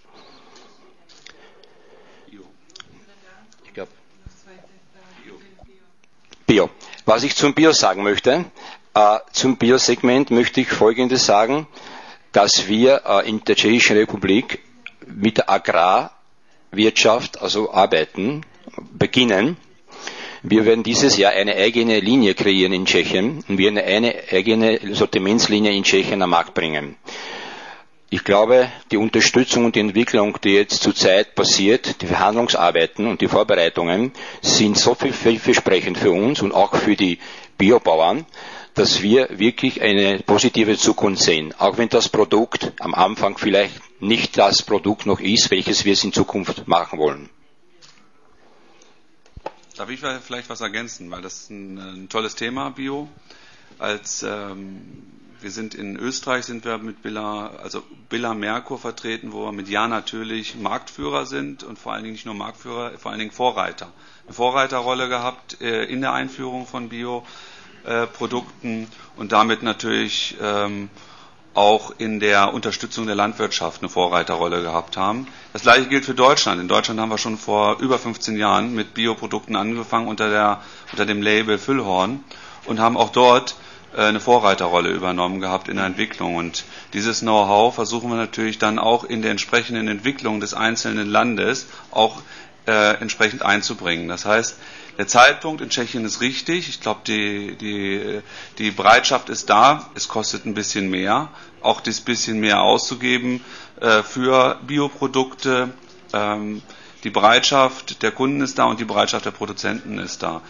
Ich. 2.28 2.40
Bio. 6.48 6.70
Was 7.06 7.24
ich 7.24 7.36
zum 7.36 7.54
Bio 7.54 7.74
sagen 7.74 8.04
möchte, 8.04 8.46
äh, 8.94 9.20
zum 9.34 9.58
Bio-Segment 9.58 10.32
möchte 10.32 10.62
ich 10.62 10.70
Folgendes 10.70 11.26
sagen, 11.26 11.68
dass 12.32 12.68
wir 12.68 13.02
äh, 13.06 13.30
in 13.30 13.44
der 13.44 13.56
Tschechischen 13.56 13.98
Republik 13.98 14.60
mit 15.08 15.38
der 15.38 15.50
Agrarwirtschaft, 15.50 17.42
also 17.42 17.72
arbeiten, 17.74 18.42
beginnen. 18.94 19.58
Wir 20.44 20.66
werden 20.66 20.84
dieses 20.84 21.18
Jahr 21.18 21.34
eine 21.34 21.56
eigene 21.56 22.00
Linie 22.00 22.34
kreieren 22.34 22.74
in 22.74 22.86
Tschechien 22.86 23.44
und 23.48 23.58
wir 23.58 23.70
eine 23.70 24.16
eigene 24.32 24.80
Sortimentslinie 24.96 25.72
in 25.72 25.84
Tschechien 25.84 26.22
am 26.22 26.32
Markt 26.32 26.54
bringen. 26.56 26.96
Ich 28.14 28.26
glaube, 28.26 28.70
die 28.92 28.98
Unterstützung 28.98 29.64
und 29.64 29.76
die 29.76 29.80
Entwicklung, 29.80 30.38
die 30.44 30.50
jetzt 30.56 30.82
zurzeit 30.84 31.34
passiert, 31.34 32.02
die 32.02 32.08
Verhandlungsarbeiten 32.08 33.08
und 33.08 33.22
die 33.22 33.30
Vorbereitungen 33.30 34.12
sind 34.42 34.78
so 34.78 34.96
vielversprechend 34.96 35.98
für 35.98 36.12
uns 36.12 36.42
und 36.42 36.52
auch 36.54 36.76
für 36.76 36.98
die 36.98 37.20
Biobauern, 37.58 38.26
dass 38.74 39.02
wir 39.02 39.30
wirklich 39.40 39.82
eine 39.82 40.20
positive 40.26 40.78
Zukunft 40.78 41.22
sehen. 41.22 41.54
Auch 41.58 41.78
wenn 41.78 41.88
das 41.88 42.10
Produkt 42.10 42.74
am 42.80 42.94
Anfang 42.96 43.38
vielleicht 43.38 43.76
nicht 44.02 44.38
das 44.38 44.62
Produkt 44.64 45.06
noch 45.06 45.20
ist, 45.20 45.52
welches 45.52 45.86
wir 45.86 45.94
es 45.94 46.04
in 46.04 46.12
Zukunft 46.14 46.68
machen 46.68 47.00
wollen. 47.00 47.30
Darf 49.78 49.90
ich 49.90 50.00
vielleicht 50.00 50.50
was 50.50 50.62
ergänzen, 50.62 51.10
weil 51.12 51.22
das 51.22 51.42
ist 51.44 51.50
ein, 51.50 51.78
ein 51.78 52.10
tolles 52.10 52.36
Thema, 52.36 52.70
Bio. 52.72 53.08
Als 53.80 54.22
ähm, 54.24 54.82
wir 55.42 55.50
sind 55.52 55.74
in 55.74 55.96
Österreich 55.98 56.46
sind 56.46 56.66
wir 56.66 56.78
mit 56.78 57.02
Billa, 57.02 57.48
also 57.64 57.82
Billa 58.10 58.34
Merkur 58.34 58.78
vertreten, 58.78 59.32
wo 59.32 59.46
wir 59.46 59.52
mit 59.52 59.68
Ja 59.70 59.88
natürlich 59.88 60.56
Marktführer 60.56 61.26
sind 61.26 61.64
und 61.64 61.80
vor 61.80 61.94
allen 61.94 62.04
Dingen 62.04 62.14
nicht 62.14 62.26
nur 62.26 62.36
Marktführer, 62.36 62.92
vor 62.98 63.12
allen 63.12 63.20
Dingen 63.20 63.32
Vorreiter. 63.32 63.92
Eine 64.26 64.34
Vorreiterrolle 64.34 65.10
gehabt 65.10 65.60
äh, 65.62 65.86
in 65.86 66.02
der 66.02 66.14
Einführung 66.14 66.68
von 66.68 66.90
Bioprodukten 66.90 68.84
äh, 68.84 68.88
und 69.20 69.32
damit 69.32 69.64
natürlich 69.64 70.36
ähm, 70.40 70.90
auch 71.54 71.92
in 71.98 72.20
der 72.20 72.54
Unterstützung 72.54 73.08
der 73.08 73.16
Landwirtschaft 73.16 73.82
eine 73.82 73.90
Vorreiterrolle 73.90 74.62
gehabt 74.62 74.96
haben. 74.96 75.28
Das 75.54 75.64
gleiche 75.64 75.88
gilt 75.88 76.06
für 76.06 76.14
Deutschland. 76.14 76.62
In 76.62 76.68
Deutschland 76.68 77.00
haben 77.00 77.10
wir 77.10 77.18
schon 77.18 77.38
vor 77.38 77.80
über 77.80 78.00
15 78.00 78.38
Jahren 78.38 78.74
mit 78.74 78.94
Bioprodukten 78.94 79.56
angefangen 79.56 80.08
unter, 80.08 80.30
der, 80.30 80.62
unter 80.92 81.06
dem 81.06 81.22
Label 81.22 81.58
Füllhorn 81.58 82.24
und 82.66 82.80
haben 82.80 82.96
auch 82.96 83.10
dort 83.10 83.56
äh, 83.96 84.02
eine 84.04 84.22
Vorreiterrolle 84.22 84.90
übernommen 84.92 85.42
gehabt 85.42 85.68
in 85.68 85.76
der 85.76 85.86
Entwicklung. 85.86 86.36
Und 86.36 86.64
dieses 86.94 87.20
Know-how 87.20 87.76
versuchen 87.76 88.10
wir 88.10 88.18
natürlich 88.18 88.58
dann 88.58 88.80
auch 88.80 89.04
in 89.04 89.22
der 89.22 89.32
entsprechenden 89.32 89.90
Entwicklung 89.90 90.40
des 90.40 90.54
einzelnen 90.54 91.10
Landes 91.10 91.68
auch 91.92 92.22
äh, 92.66 92.94
entsprechend 93.02 93.42
einzubringen. 93.44 94.08
Das 94.08 94.26
heißt, 94.26 94.56
der 94.98 95.08
Zeitpunkt 95.08 95.62
in 95.62 95.70
Tschechien 95.70 96.06
ist 96.06 96.22
richtig. 96.22 96.70
Ich 96.70 96.82
glaube, 96.82 97.02
die, 97.08 97.56
die, 97.56 98.22
die 98.58 98.72
Bereitschaft 98.72 99.30
ist 99.30 99.50
da. 99.50 99.90
Es 99.96 100.08
kostet 100.08 100.46
ein 100.46 100.54
bisschen 100.54 100.90
mehr, 100.90 101.30
auch 101.62 101.82
das 101.82 102.02
bisschen 102.02 102.40
mehr 102.40 102.62
auszugeben 102.62 103.44
äh, 103.80 104.04
für 104.04 104.60
Bioprodukte. 104.68 105.70
Ähm, 106.14 106.62
die 107.04 107.10
Bereitschaft 107.10 108.04
der 108.04 108.12
Kunden 108.12 108.42
ist 108.42 108.60
da 108.60 108.66
und 108.66 108.80
die 108.80 108.86
Bereitschaft 108.86 109.26
der 109.26 109.32
Produzenten 109.32 109.98
ist 109.98 110.22
da. 110.24 110.42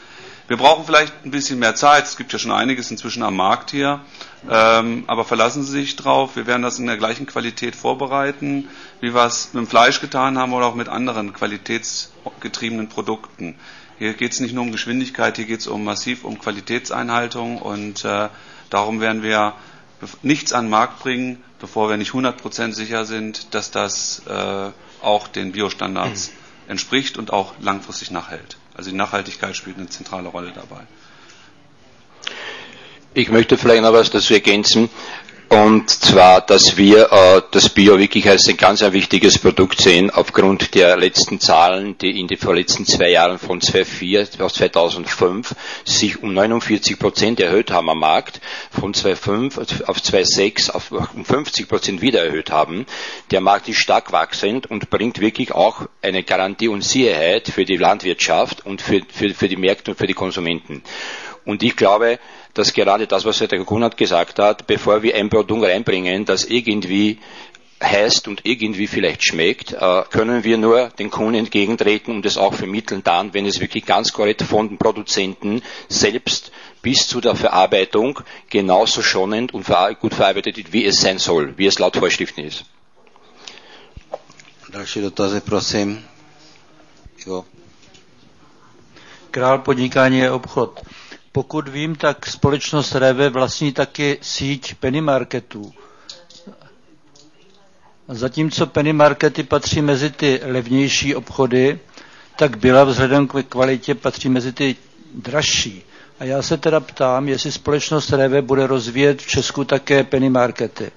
Wir 0.48 0.58
brauchen 0.58 0.84
vielleicht 0.86 1.14
ein 1.24 1.32
bisschen 1.32 1.60
mehr 1.60 1.76
Zeit. 1.76 2.04
Es 2.04 2.18
gibt 2.18 2.34
ja 2.34 2.40
schon 2.40 2.52
einiges 2.52 2.92
inzwischen 2.92 3.24
am 3.24 3.38
Markt 3.38 3.72
hier. 3.72 4.02
Ähm, 4.50 5.06
aber 5.08 5.24
verlassen 5.24 5.64
Sie 5.64 5.72
sich 5.72 5.96
drauf. 5.96 6.36
Wir 6.36 6.46
werden 6.46 6.62
das 6.62 6.78
in 6.78 6.88
der 6.88 6.98
gleichen 6.98 7.26
Qualität 7.26 7.74
vorbereiten, 7.74 8.68
wie 9.00 9.14
wir 9.14 9.24
es 9.26 9.54
mit 9.54 9.64
dem 9.64 9.68
Fleisch 9.68 10.02
getan 10.02 10.38
haben 10.38 10.52
oder 10.52 10.66
auch 10.66 10.76
mit 10.76 10.90
anderen 10.90 11.32
qualitätsgetriebenen 11.32 12.90
Produkten. 12.90 13.56
Hier 14.02 14.16
geht 14.16 14.32
es 14.32 14.40
nicht 14.40 14.56
nur 14.56 14.64
um 14.64 14.72
Geschwindigkeit, 14.72 15.36
hier 15.36 15.46
geht 15.46 15.60
es 15.60 15.68
um 15.68 15.84
massiv 15.84 16.24
um 16.24 16.40
Qualitätseinhaltung 16.40 17.60
und 17.60 18.04
äh, 18.04 18.30
darum 18.72 19.00
werden 19.00 19.22
wir 19.22 19.54
nichts 20.24 20.54
an 20.54 20.66
den 20.66 20.70
Markt 20.72 21.02
bringen, 21.04 21.38
bevor 21.60 21.88
wir 21.88 21.98
nicht 21.98 22.10
100% 22.12 22.74
sicher 22.74 23.06
sind, 23.06 23.54
dass 23.54 23.70
das 23.70 24.24
äh, 24.28 24.72
auch 25.04 25.28
den 25.28 25.52
Biostandards 25.52 26.32
entspricht 26.68 27.20
und 27.20 27.32
auch 27.32 27.54
langfristig 27.62 28.10
nachhält. 28.10 28.58
Also 28.74 28.90
die 28.90 28.96
Nachhaltigkeit 28.96 29.56
spielt 29.56 29.78
eine 29.78 29.88
zentrale 29.90 30.30
Rolle 30.30 30.52
dabei. 30.52 30.82
Ich 33.14 33.30
möchte 33.30 33.56
vielleicht 33.56 33.84
noch 33.84 33.94
was 33.94 34.10
dazu 34.10 34.34
ergänzen. 34.34 34.90
Und 35.52 35.90
zwar, 35.90 36.40
dass 36.40 36.78
wir 36.78 37.12
äh, 37.12 37.42
das 37.52 37.68
Bio 37.68 38.00
wirklich 38.00 38.30
als 38.30 38.48
ein 38.48 38.56
ganz 38.56 38.82
ein 38.84 38.94
wichtiges 38.94 39.38
Produkt 39.38 39.82
sehen, 39.82 40.10
aufgrund 40.10 40.76
der 40.76 40.96
letzten 40.96 41.42
Zahlen, 41.42 41.98
die 41.98 42.22
in 42.22 42.30
den 42.30 42.38
vorletzten 42.38 42.86
zwei 42.86 43.10
Jahren 43.10 43.38
von 43.38 43.60
2004 43.60 44.30
auf 44.40 44.54
2005 44.54 45.54
sich 45.84 46.24
um 46.24 46.34
49 46.34 46.98
Prozent 46.98 47.42
erhöht 47.42 47.70
haben 47.70 47.90
am 47.90 48.00
Markt, 48.00 48.40
von 48.72 48.94
2005 48.94 49.90
auf 49.90 50.02
2006 50.02 50.70
auf 50.70 50.90
um 50.90 51.26
50 51.26 51.68
Prozent 51.68 52.02
wieder 52.02 52.24
erhöht 52.24 52.50
haben. 52.50 52.86
Der 53.32 53.42
Markt 53.42 53.68
ist 53.68 53.80
stark 53.80 54.14
wachsend 54.14 54.72
und 54.72 54.90
bringt 54.90 55.20
wirklich 55.20 55.52
auch 55.52 55.82
eine 56.02 56.24
Garantie 56.24 56.70
und 56.70 56.82
Sicherheit 56.82 57.50
für 57.50 57.66
die 57.66 57.76
Landwirtschaft 57.76 58.66
und 58.66 58.82
für, 58.82 59.02
für, 59.12 59.34
für 59.34 59.50
die 59.50 59.58
Märkte 59.58 59.92
und 59.92 59.98
für 59.98 60.08
die 60.08 60.14
Konsumenten. 60.14 60.82
Und 61.44 61.62
ich 61.64 61.76
glaube, 61.76 62.20
dass 62.54 62.74
gerade 62.74 63.08
das, 63.08 63.26
was 63.26 63.40
Herr 63.40 63.48
Kunert 63.66 63.98
gesagt 63.98 64.40
hat, 64.40 64.68
bevor 64.68 65.04
wir 65.04 65.16
ein 65.16 65.30
Produkt 65.30 65.66
reinbringen, 65.66 66.26
das 66.26 66.46
irgendwie 66.46 67.20
heißt 67.84 68.28
und 68.28 68.42
irgendwie 68.46 68.88
vielleicht 68.88 69.24
schmeckt, 69.24 69.74
äh, 69.74 70.04
können 70.10 70.44
wir 70.44 70.58
nur 70.58 70.90
den 70.90 71.10
Kunden 71.10 71.36
entgegentreten 71.36 72.16
und 72.16 72.26
es 72.26 72.38
auch 72.38 72.54
vermitteln 72.54 73.02
dann, 73.04 73.34
wenn 73.34 73.46
es 73.46 73.60
wirklich 73.60 73.86
ganz 73.86 74.14
korrekt 74.14 74.44
von 74.44 74.70
den 74.70 74.78
Produzenten 74.78 75.62
selbst 75.90 76.52
bis 76.82 77.08
zu 77.08 77.22
der 77.22 77.36
Verarbeitung 77.36 78.20
genauso 78.50 79.02
schonend 79.02 79.54
und 79.54 79.66
gut 80.00 80.14
verarbeitet 80.14 80.58
wird, 80.58 80.74
wie 80.74 80.86
es 80.86 81.02
sein 81.02 81.18
soll, 81.18 81.58
wie 81.58 81.66
es 81.66 81.80
laut 81.80 81.98
Vorschriften 81.98 82.42
ist. 82.42 82.66
Další 84.72 85.02
dotazy, 85.02 85.42
prosím. 85.42 86.06
Jo. 87.26 87.46
Král 89.32 89.58
podnikání 89.58 90.18
je 90.18 90.32
obchod. 90.32 90.82
Pokud 91.32 91.67
vím, 91.67 91.96
tak 91.96 92.28
společnost 92.28 92.96
Reve 92.96 93.30
vlastní 93.30 93.72
taky 93.74 94.17
síť 94.22 94.76
penny 94.76 95.02
marketů. 95.02 95.74
Zatímco 98.08 98.67
penny 98.67 98.94
markety 98.94 99.44
patří 99.44 99.82
mezi 99.82 100.10
ty 100.10 100.39
levnější 100.44 101.15
obchody, 101.15 101.80
tak 102.38 102.58
byla 102.58 102.84
vzhledem 102.84 103.28
k 103.28 103.44
kvalitě 103.50 103.96
patří 103.96 104.30
mezi 104.30 104.54
ty 104.54 104.76
dražší. 105.15 105.84
A 106.20 106.24
já 106.24 106.41
se 106.41 106.58
teda 106.58 106.80
ptám, 106.80 107.28
jestli 107.30 107.52
společnost 107.52 108.10
Reve 108.10 108.41
bude 108.41 108.67
rozvíjet 108.67 109.22
v 109.22 109.28
Česku 109.28 109.63
také 109.65 110.04
penny 110.04 110.30
markety. 110.30 110.91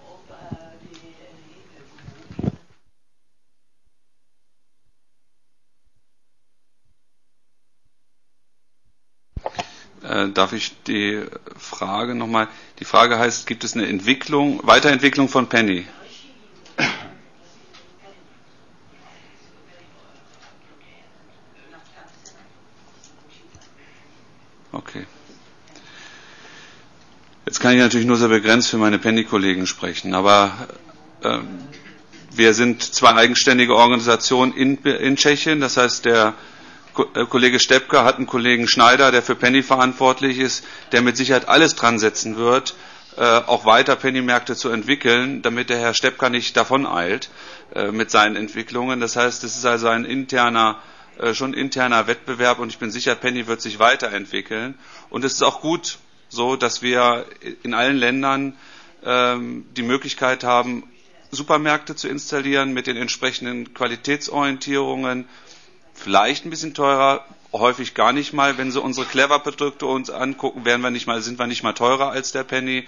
Darf 10.35 10.53
ich 10.53 10.73
die 10.87 11.23
Frage 11.57 12.15
nochmal, 12.15 12.49
die 12.79 12.85
Frage 12.85 13.19
heißt, 13.19 13.47
gibt 13.47 13.65
es 13.65 13.75
eine 13.75 13.87
Entwicklung, 13.87 14.61
Weiterentwicklung 14.67 15.29
von 15.29 15.49
Penny? 15.49 15.87
Okay. 24.73 25.07
Jetzt 27.47 27.61
kann 27.61 27.73
ich 27.75 27.79
natürlich 27.79 28.07
nur 28.07 28.17
sehr 28.17 28.29
begrenzt 28.29 28.71
für 28.71 28.79
meine 28.79 28.99
Penny-Kollegen 28.99 29.67
sprechen, 29.67 30.15
aber 30.15 30.69
äh, 31.23 31.39
wir 32.33 32.55
sind 32.55 32.83
zwei 32.83 33.15
eigenständige 33.15 33.75
Organisationen 33.77 34.53
in, 34.55 34.77
in 34.79 35.17
Tschechien, 35.17 35.61
das 35.61 35.77
heißt 35.77 36.05
der 36.05 36.35
Kollege 36.95 37.59
Steppke 37.61 38.05
hat 38.05 38.17
einen 38.17 38.27
Kollegen 38.27 38.69
Schneider, 38.69 39.11
der 39.11 39.23
für 39.23 39.35
Penny 39.35 39.63
verantwortlich 39.63 40.39
ist, 40.39 40.65
der 40.93 41.03
mit 41.03 41.17
Sicherheit 41.17 41.49
alles 41.49 41.75
dran 41.75 41.99
setzen 41.99 42.37
wird, 42.37 42.75
äh, 43.17 43.21
auch 43.23 43.65
weiter 43.65 43.97
Penny-Märkte 43.97 44.57
zu 44.57 44.71
entwickeln, 44.71 45.43
damit 45.43 45.71
der 45.71 45.79
Herr 45.79 45.95
Steppka 45.95 46.31
nicht 46.31 46.57
davon 46.57 46.87
eilt 46.87 47.31
äh, 47.75 47.91
mit 47.91 48.11
seinen 48.11 48.37
Entwicklungen. 48.37 49.01
Das 49.01 49.17
heißt, 49.17 49.45
es 49.45 49.57
ist 49.57 49.65
also 49.67 49.89
ein 49.89 50.05
interner, 50.05 50.79
äh, 51.19 51.35
schon 51.35 51.55
interner 51.55 52.07
Wettbewerb 52.07 52.59
und 52.59 52.71
ich 52.71 52.79
bin 52.79 52.91
sicher, 52.91 53.15
Penny 53.15 53.47
wird 53.47 53.61
sich 53.61 53.79
weiterentwickeln. 53.79 54.75
Und 55.11 55.25
es 55.25 55.35
ist 55.35 55.43
auch 55.43 55.61
gut 55.61 55.99
so, 56.29 56.57
dass 56.57 56.83
wir 56.83 57.27
in 57.63 57.75
allen 57.75 57.97
Ländern 57.97 58.57
ähm, 59.05 59.67
die 59.77 59.83
Möglichkeit 59.83 60.43
haben, 60.45 60.85
Supermärkte 61.31 61.97
zu 61.97 62.09
installieren 62.09 62.73
mit 62.73 62.87
den 62.87 62.97
entsprechenden 62.97 63.75
Qualitätsorientierungen, 63.75 65.27
vielleicht 65.95 66.45
ein 66.45 66.51
bisschen 66.51 66.75
teurer, 66.75 67.25
häufig 67.53 67.95
gar 67.95 68.13
nicht 68.13 68.33
mal. 68.33 68.59
Wenn 68.59 68.71
Sie 68.71 68.81
unsere 68.81 69.07
Clever-Produkte 69.07 69.87
uns 69.87 70.11
angucken, 70.11 70.65
werden 70.65 70.83
wir 70.83 70.91
nicht 70.91 71.07
mal, 71.07 71.21
sind 71.23 71.39
wir 71.39 71.47
nicht 71.47 71.63
mal 71.63 71.73
teurer 71.73 72.11
als 72.11 72.33
der 72.33 72.45
Penny. 72.45 72.87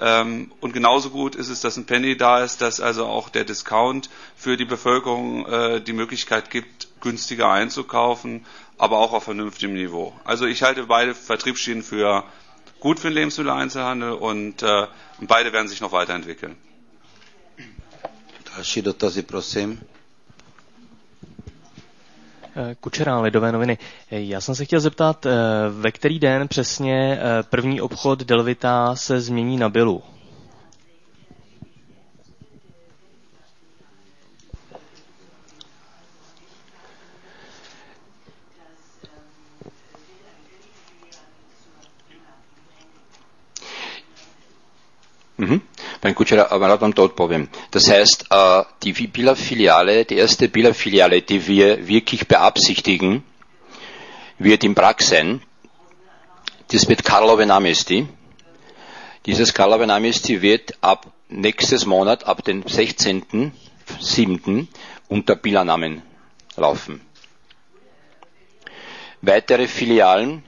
Ähm, 0.00 0.52
und 0.60 0.72
genauso 0.72 1.10
gut 1.10 1.34
ist 1.34 1.48
es, 1.48 1.60
dass 1.60 1.76
ein 1.76 1.86
Penny 1.86 2.16
da 2.16 2.42
ist, 2.44 2.60
dass 2.60 2.80
also 2.80 3.06
auch 3.06 3.28
der 3.28 3.44
Discount 3.44 4.08
für 4.36 4.56
die 4.56 4.64
Bevölkerung 4.64 5.44
äh, 5.46 5.80
die 5.80 5.92
Möglichkeit 5.92 6.50
gibt, 6.50 6.88
günstiger 7.00 7.50
einzukaufen, 7.50 8.46
aber 8.76 8.98
auch 8.98 9.12
auf 9.12 9.24
vernünftigem 9.24 9.74
Niveau. 9.74 10.12
Also 10.24 10.46
ich 10.46 10.62
halte 10.62 10.84
beide 10.84 11.14
Vertriebsschienen 11.14 11.82
für 11.82 12.22
gut 12.80 13.00
für 13.00 13.08
den 13.08 13.14
Lebensmitteleinzelhandel 13.14 14.12
und 14.12 14.62
äh, 14.62 14.86
beide 15.20 15.52
werden 15.52 15.66
sich 15.68 15.80
noch 15.80 15.90
weiterentwickeln. 15.92 16.56
Eh, 17.56 17.64
Kučera, 22.80 23.20
Lidové 23.20 23.52
noviny. 23.52 23.78
Eh, 24.10 24.20
já 24.20 24.40
jsem 24.40 24.54
se 24.54 24.64
chtěl 24.64 24.80
zeptat, 24.80 25.26
eh, 25.26 25.30
ve 25.70 25.92
který 25.92 26.18
den 26.18 26.48
přesně 26.48 27.20
první 27.50 27.80
obchod 27.80 28.22
Delvita 28.22 28.96
se 28.96 29.20
změní 29.20 29.56
na 29.56 29.68
Bilu? 29.68 30.02
Mhm. 45.38 45.62
Mein 46.02 46.14
Kutscher, 46.16 46.50
aber 46.50 46.76
dann. 46.76 47.48
Das 47.70 47.88
heißt, 47.88 48.26
die 48.82 48.92
Billa-Filiale, 48.92 50.04
die 50.04 50.16
erste 50.16 50.48
Billa-Filiale, 50.48 51.22
die 51.22 51.46
wir 51.46 51.86
wirklich 51.86 52.26
beabsichtigen, 52.26 53.22
wird 54.38 54.64
in 54.64 54.74
Prag 54.74 55.00
sein. 55.00 55.40
Das 56.72 56.88
wird 56.88 57.04
Karlove 57.04 57.46
Namesti. 57.46 58.08
Dieses 59.26 59.54
Karlove 59.54 59.86
Namesti 59.86 60.42
wird 60.42 60.74
ab 60.80 61.06
nächstes 61.28 61.86
Monat, 61.86 62.26
ab 62.26 62.42
dem 62.44 62.64
16.07. 62.64 64.66
unter 65.08 65.36
Billa-Namen 65.36 66.02
laufen. 66.56 67.00
Weitere 69.22 69.68
Filialen, 69.68 70.42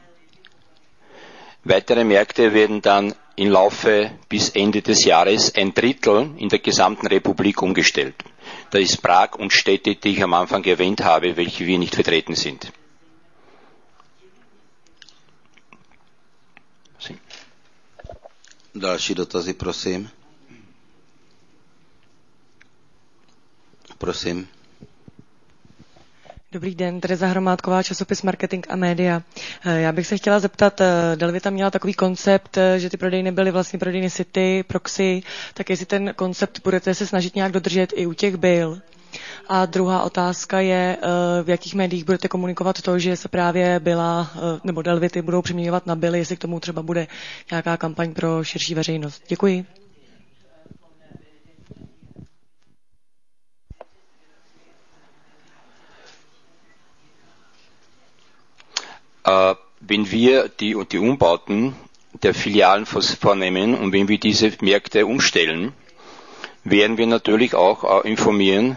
weitere 1.63 2.03
Märkte 2.05 2.55
werden 2.55 2.83
dann 2.83 3.15
im 3.41 3.51
Laufe 3.51 4.11
bis 4.29 4.51
Ende 4.51 4.83
des 4.83 5.05
Jahres 5.05 5.55
ein 5.55 5.73
Drittel 5.73 6.31
in 6.37 6.51
der 6.51 6.59
gesamten 6.59 7.07
Republik 7.07 7.63
umgestellt. 7.63 8.15
Da 8.71 8.79
ist 8.79 9.01
Prag 9.01 9.35
und 9.37 9.51
Städte, 9.51 9.95
die 9.95 10.11
ich 10.11 10.23
am 10.23 10.35
Anfang 10.35 10.63
erwähnt 10.65 11.01
habe, 11.03 11.39
welche 11.39 11.65
wir 11.67 11.79
nicht 11.79 11.95
vertreten 11.95 12.35
sind. 12.35 12.71
Další 18.75 19.15
dotazy, 19.15 19.55
prosím. 19.55 20.11
Prosím. 23.99 24.49
Dobrý 26.53 26.75
den, 26.75 27.01
Tereza 27.01 27.27
Hromádková, 27.27 27.83
časopis 27.83 28.23
Marketing 28.23 28.67
a 28.69 28.77
média. 28.77 29.23
Eh, 29.65 29.81
já 29.81 29.93
bych 29.93 30.07
se 30.07 30.17
chtěla 30.17 30.39
zeptat, 30.41 30.81
eh, 30.81 31.17
Delvita 31.17 31.51
měla 31.51 31.71
takový 31.71 31.95
koncept, 31.95 32.57
eh, 32.57 32.79
že 32.79 32.91
ty 32.91 32.97
prodejny 32.97 33.33
byly 33.33 33.51
vlastně 33.51 33.79
prodejny 33.79 34.11
City, 34.11 34.65
Proxy, 34.69 35.23
tak 35.55 35.71
jestli 35.71 35.87
ten 35.87 36.13
koncept 36.17 36.61
budete 36.65 36.95
se 36.95 37.07
snažit 37.07 37.35
nějak 37.37 37.53
dodržet 37.53 37.93
i 37.97 38.07
u 38.07 38.13
těch 38.13 38.37
byl. 38.37 38.79
A 39.49 39.67
druhá 39.67 40.03
otázka 40.03 40.61
je, 40.61 40.97
v 41.43 41.51
jakých 41.51 41.75
médiích 41.75 42.05
budete 42.05 42.29
komunikovat 42.29 42.83
to, 42.83 42.99
že 42.99 43.17
se 43.17 43.29
právě 43.29 43.81
byla, 43.81 44.31
nebo 44.65 44.83
Delvity 44.83 45.23
budou 45.23 45.43
přeměňovat 45.43 45.87
na 45.87 45.97
byly, 45.97 46.19
jestli 46.19 46.37
k 46.37 46.41
tomu 46.41 46.61
třeba 46.61 46.83
bude 46.83 47.07
nějaká 47.51 47.77
kampaň 47.77 48.15
pro 48.15 48.45
širší 48.45 48.75
veřejnost. 48.75 49.23
Děkuji. 49.29 49.67
Wenn 59.25 60.11
wir 60.11 60.49
die, 60.49 60.77
die 60.91 60.99
Umbauten 60.99 61.75
der 62.23 62.35
Filialen 62.35 62.87
vornehmen 62.87 63.75
und 63.75 63.93
wenn 63.93 64.09
wir 64.09 64.19
diese 64.19 64.53
Märkte 64.61 65.07
umstellen, 65.07 65.73
werden 66.65 66.99
wir 66.99 67.07
natürlich 67.07 67.55
auch 67.55 68.05
äh, 68.05 68.09
informieren, 68.09 68.77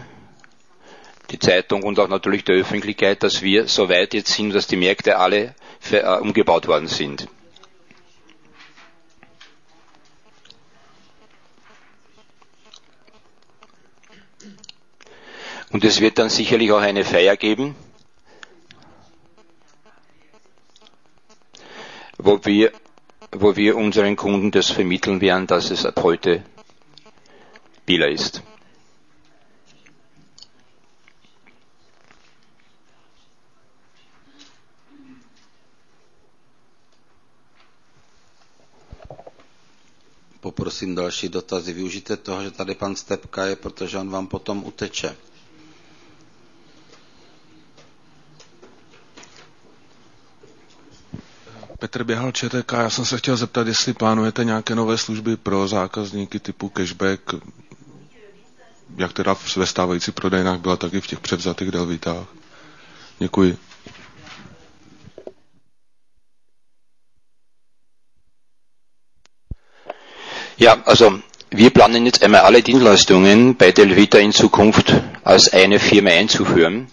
die 1.30 1.38
Zeitung 1.38 1.82
und 1.82 1.98
auch 1.98 2.08
natürlich 2.08 2.44
der 2.44 2.56
Öffentlichkeit, 2.56 3.22
dass 3.22 3.42
wir 3.42 3.66
so 3.68 3.88
weit 3.88 4.14
jetzt 4.14 4.32
sind, 4.32 4.54
dass 4.54 4.66
die 4.66 4.76
Märkte 4.76 5.18
alle 5.18 5.54
äh, 5.90 6.02
umgebaut 6.18 6.66
worden 6.66 6.86
sind. 6.88 7.28
Und 15.70 15.82
es 15.84 16.00
wird 16.00 16.18
dann 16.18 16.28
sicherlich 16.30 16.70
auch 16.70 16.80
eine 16.80 17.04
Feier 17.04 17.36
geben, 17.36 17.74
wo 22.18 22.38
wir, 22.44 22.72
wo 23.32 23.56
wir 23.56 23.76
unseren 23.76 24.16
Kunden 24.16 24.50
das 24.50 24.70
vermitteln 24.70 25.20
werden, 25.20 25.46
dass 25.46 25.70
es 25.70 25.84
ab 25.86 26.02
heute 26.02 26.44
Bila 27.86 28.06
ist. 28.06 28.42
Poprosím 40.40 40.94
další 40.94 41.28
dotazy. 41.28 41.72
Využijte 41.72 42.16
toho, 42.16 42.42
že 42.42 42.50
tady 42.50 42.74
pan 42.74 42.96
Stepka 42.96 43.46
je, 43.46 43.56
protože 43.56 43.98
on 43.98 44.10
vám 44.10 44.26
potom 44.26 44.64
uteče. 44.66 45.16
Petr 51.84 52.04
Běhal 52.04 52.32
ČTK, 52.32 52.72
já 52.72 52.90
jsem 52.90 53.04
se 53.04 53.18
chtěl 53.18 53.36
zeptat, 53.36 53.66
jestli 53.66 53.92
plánujete 53.92 54.44
nějaké 54.44 54.74
nové 54.74 54.98
služby 54.98 55.36
pro 55.36 55.68
zákazníky 55.68 56.40
typu 56.40 56.68
cashback, 56.68 57.20
jak 58.96 59.12
teda 59.12 59.36
ve 59.56 59.66
stávající 59.66 60.12
prodejnách 60.12 60.60
byla, 60.60 60.76
tak 60.76 60.94
i 60.94 61.00
v 61.00 61.06
těch 61.06 61.20
převzatých 61.20 61.70
Delvitách. 61.70 62.26
Děkuji. 63.18 63.56
Ja, 70.58 70.72
also 70.86 71.18
wir 71.50 71.70
planen 71.70 72.06
jetzt 72.06 72.22
einmal 72.22 72.40
alle 72.46 72.62
Dienstleistungen 72.62 73.54
bei 73.54 73.72
Delvita 73.72 74.18
in 74.18 74.32
Zukunft 74.32 74.94
als 75.24 75.52
eine 75.52 75.78
Firma 75.78 76.10
einzuführen. 76.10 76.86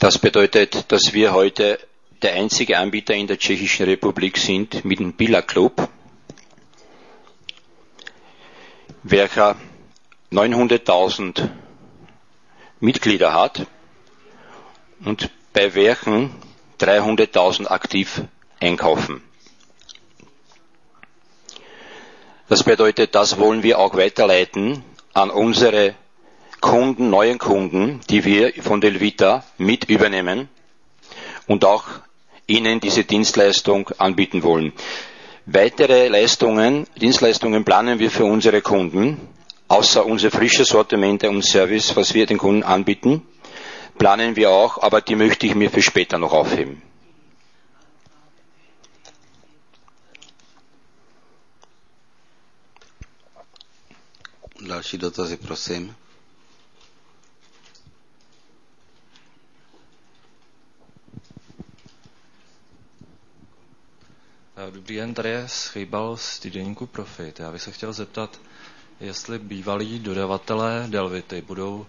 Das 0.00 0.16
bedeutet, 0.16 0.90
dass 0.92 1.12
wir 1.12 1.34
heute 1.34 1.78
der 2.22 2.32
einzige 2.32 2.78
Anbieter 2.78 3.12
in 3.12 3.26
der 3.26 3.38
Tschechischen 3.38 3.84
Republik 3.84 4.38
sind 4.38 4.82
mit 4.82 4.98
dem 4.98 5.12
Billa 5.12 5.42
Club, 5.42 5.90
welcher 9.02 9.56
900.000 10.32 11.50
Mitglieder 12.80 13.34
hat 13.34 13.66
und 15.04 15.28
bei 15.52 15.74
welchen 15.74 16.34
300.000 16.80 17.66
aktiv 17.66 18.22
einkaufen. 18.58 19.22
Das 22.48 22.64
bedeutet, 22.64 23.14
das 23.14 23.38
wollen 23.38 23.62
wir 23.62 23.78
auch 23.78 23.94
weiterleiten 23.98 24.82
an 25.12 25.28
unsere 25.28 25.94
Kunden, 26.60 27.10
neuen 27.10 27.38
Kunden, 27.38 28.00
die 28.10 28.24
wir 28.24 28.52
von 28.62 28.80
Delvita 28.80 29.44
mit 29.58 29.84
übernehmen 29.88 30.48
und 31.46 31.64
auch 31.64 31.84
ihnen 32.46 32.80
diese 32.80 33.04
Dienstleistung 33.04 33.90
anbieten 33.98 34.42
wollen. 34.42 34.72
Weitere 35.46 36.08
Leistungen, 36.08 36.86
Dienstleistungen 37.00 37.64
planen 37.64 37.98
wir 37.98 38.10
für 38.10 38.24
unsere 38.24 38.60
Kunden, 38.60 39.16
außer 39.68 40.04
unser 40.04 40.30
frisches 40.30 40.68
Sortiment 40.68 41.24
und 41.24 41.42
Service, 41.44 41.96
was 41.96 42.12
wir 42.14 42.26
den 42.26 42.38
Kunden 42.38 42.62
anbieten, 42.62 43.22
planen 43.98 44.36
wir 44.36 44.50
auch, 44.50 44.78
aber 44.82 45.00
die 45.00 45.14
möchte 45.16 45.46
ich 45.46 45.54
mir 45.54 45.70
für 45.70 45.82
später 45.82 46.18
noch 46.18 46.32
aufheben. 46.32 46.82
Další 54.60 54.98
dotazy, 54.98 55.36
prosím. 55.36 55.94
Dobrý 64.80 64.96
den, 64.96 65.14
tady 65.14 65.28
je 65.28 65.44
Schejbal 65.48 66.16
z 66.16 66.38
týdenníku 66.38 66.86
Profit. 66.86 67.40
Já 67.40 67.50
bych 67.52 67.62
se 67.62 67.70
chtěl 67.70 67.92
zeptat, 67.92 68.40
jestli 69.00 69.38
bývalí 69.38 69.98
dodavatelé 69.98 70.84
Delvity 70.88 71.42
budou 71.46 71.86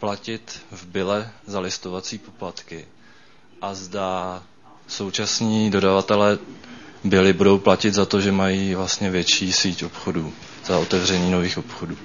platit 0.00 0.60
v 0.70 0.86
byle 0.86 1.30
za 1.46 1.60
listovací 1.60 2.18
poplatky 2.18 2.86
a 3.60 3.74
zda 3.74 4.42
současní 4.86 5.70
dodavatelé 5.70 6.38
byly 7.04 7.32
budou 7.32 7.58
platit 7.58 7.94
za 7.94 8.06
to, 8.06 8.20
že 8.20 8.32
mají 8.32 8.74
vlastně 8.74 9.10
větší 9.10 9.52
síť 9.52 9.82
obchodů, 9.84 10.32
za 10.64 10.78
otevření 10.78 11.30
nových 11.30 11.58
obchodů. 11.58 11.96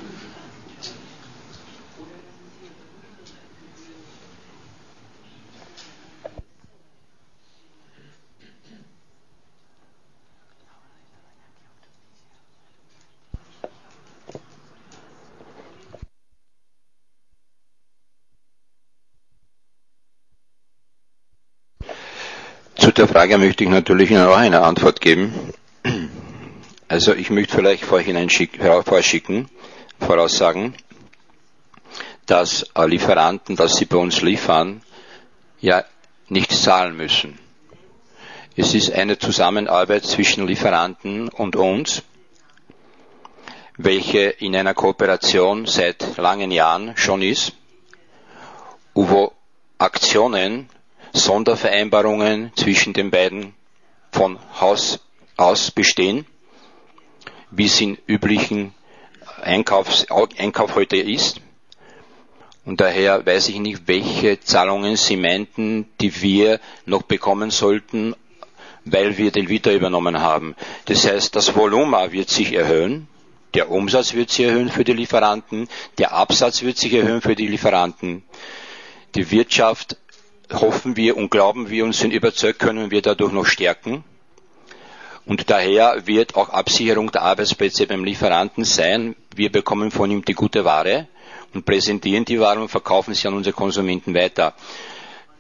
Der 23.00 23.08
Frage 23.08 23.38
möchte 23.38 23.64
ich 23.64 23.70
natürlich 23.70 24.12
Ihnen 24.12 24.28
auch 24.28 24.36
eine 24.36 24.62
Antwort 24.62 25.00
geben. 25.00 25.34
Also 26.90 27.14
ich 27.14 27.30
möchte 27.30 27.56
vielleicht 27.56 27.86
vorschicken, 27.86 29.48
voraussagen, 30.02 30.76
dass 32.26 32.66
Lieferanten, 32.76 33.56
dass 33.56 33.78
sie 33.78 33.86
bei 33.86 33.96
uns 33.96 34.22
liefern, 34.22 34.82
ja 35.62 35.86
nichts 36.28 36.64
zahlen 36.64 36.98
müssen. 36.98 37.40
Es 38.58 38.74
ist 38.74 38.92
eine 38.92 39.18
Zusammenarbeit 39.18 40.04
zwischen 40.04 40.46
Lieferanten 40.46 41.30
und 41.30 41.56
uns, 41.56 42.04
welche 43.78 44.24
in 44.24 44.54
einer 44.58 44.74
Kooperation 44.74 45.68
seit 45.68 46.18
langen 46.18 46.52
Jahren 46.52 46.98
schon 46.98 47.22
ist, 47.22 47.54
wo 48.94 49.32
Aktionen 49.78 50.68
Sondervereinbarungen 51.14 52.52
zwischen 52.56 52.94
den 52.94 53.12
beiden 53.12 53.54
von 54.12 54.40
Haus 54.60 55.00
aus 55.38 55.72
bestehen, 55.72 56.26
wie 57.52 57.66
es 57.66 57.80
in 57.82 57.98
üblichen 58.08 58.74
Einkaufs, 59.42 60.06
Einkauf 60.38 60.76
heute 60.76 60.98
ist. 60.98 61.42
Und 62.66 62.82
daher 62.82 63.26
weiß 63.26 63.50
ich 63.50 63.60
nicht, 63.60 63.88
welche 63.88 64.40
Zahlungen 64.42 64.96
Sie 64.96 65.18
meinten, 65.18 65.90
die 66.02 66.22
wir 66.22 66.60
noch 66.86 67.04
bekommen 67.04 67.50
sollten, 67.52 68.16
weil 68.86 69.18
wir 69.18 69.32
den 69.32 69.50
Vita 69.50 69.72
übernommen 69.72 70.20
haben. 70.20 70.56
Das 70.86 71.08
heißt, 71.08 71.36
das 71.36 71.56
Volumen 71.56 72.12
wird 72.12 72.30
sich 72.30 72.54
erhöhen, 72.54 73.08
der 73.54 73.72
Umsatz 73.72 74.14
wird 74.14 74.30
sich 74.30 74.46
erhöhen 74.46 74.70
für 74.70 74.84
die 74.84 74.94
Lieferanten, 74.94 75.68
der 75.98 76.14
Absatz 76.14 76.62
wird 76.62 76.78
sich 76.78 76.94
erhöhen 76.94 77.22
für 77.22 77.36
die 77.36 77.48
Lieferanten. 77.48 78.24
Die 79.16 79.32
Wirtschaft 79.32 79.98
hoffen 80.52 80.96
wir 80.96 81.18
und 81.18 81.30
glauben 81.30 81.70
wir 81.70 81.84
und 81.86 81.94
sind 81.94 82.12
überzeugt, 82.12 82.60
können 82.60 82.92
wir 82.92 83.02
dadurch 83.02 83.32
noch 83.32 83.46
stärken. 83.46 84.04
Und 85.26 85.50
daher 85.50 86.08
wird 86.08 86.36
auch 86.36 86.50
Absicherung 86.50 87.12
der 87.12 87.22
Arbeitsplätze 87.22 87.86
beim 87.86 88.04
Lieferanten 88.04 88.66
sein. 88.66 89.16
Wir 89.36 89.52
bekommen 89.52 89.92
von 89.92 90.10
ihm 90.10 90.26
die 90.26 90.34
gute 90.34 90.66
Ware 90.66 91.08
und 91.54 91.66
präsentieren 91.66 92.26
die 92.26 92.40
Ware 92.40 92.60
und 92.60 92.70
verkaufen 92.70 93.14
sie 93.14 93.28
an 93.28 93.36
unsere 93.36 93.54
Konsumenten 93.54 94.14
weiter. 94.16 94.56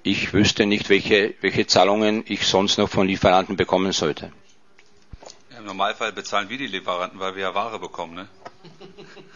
Ich 0.03 0.31
wüsste 0.33 0.65
nicht, 0.65 0.89
welche, 0.89 1.33
welche 1.41 1.65
Zahlungen 1.67 2.23
ich 2.27 2.45
sonst 2.45 2.77
noch 2.77 2.89
von 2.89 3.07
Lieferanten 3.07 3.57
bekommen 3.57 3.91
sollte. 3.91 4.31
Im 5.57 5.65
Normalfall 5.65 6.13
bezahlen 6.13 6.49
wir 6.49 6.57
die 6.57 6.67
Lieferanten, 6.67 7.19
weil 7.19 7.35
wir 7.35 7.43
ja 7.43 7.55
Ware 7.55 7.79
bekommen. 7.79 8.13
Ne? 8.15 8.27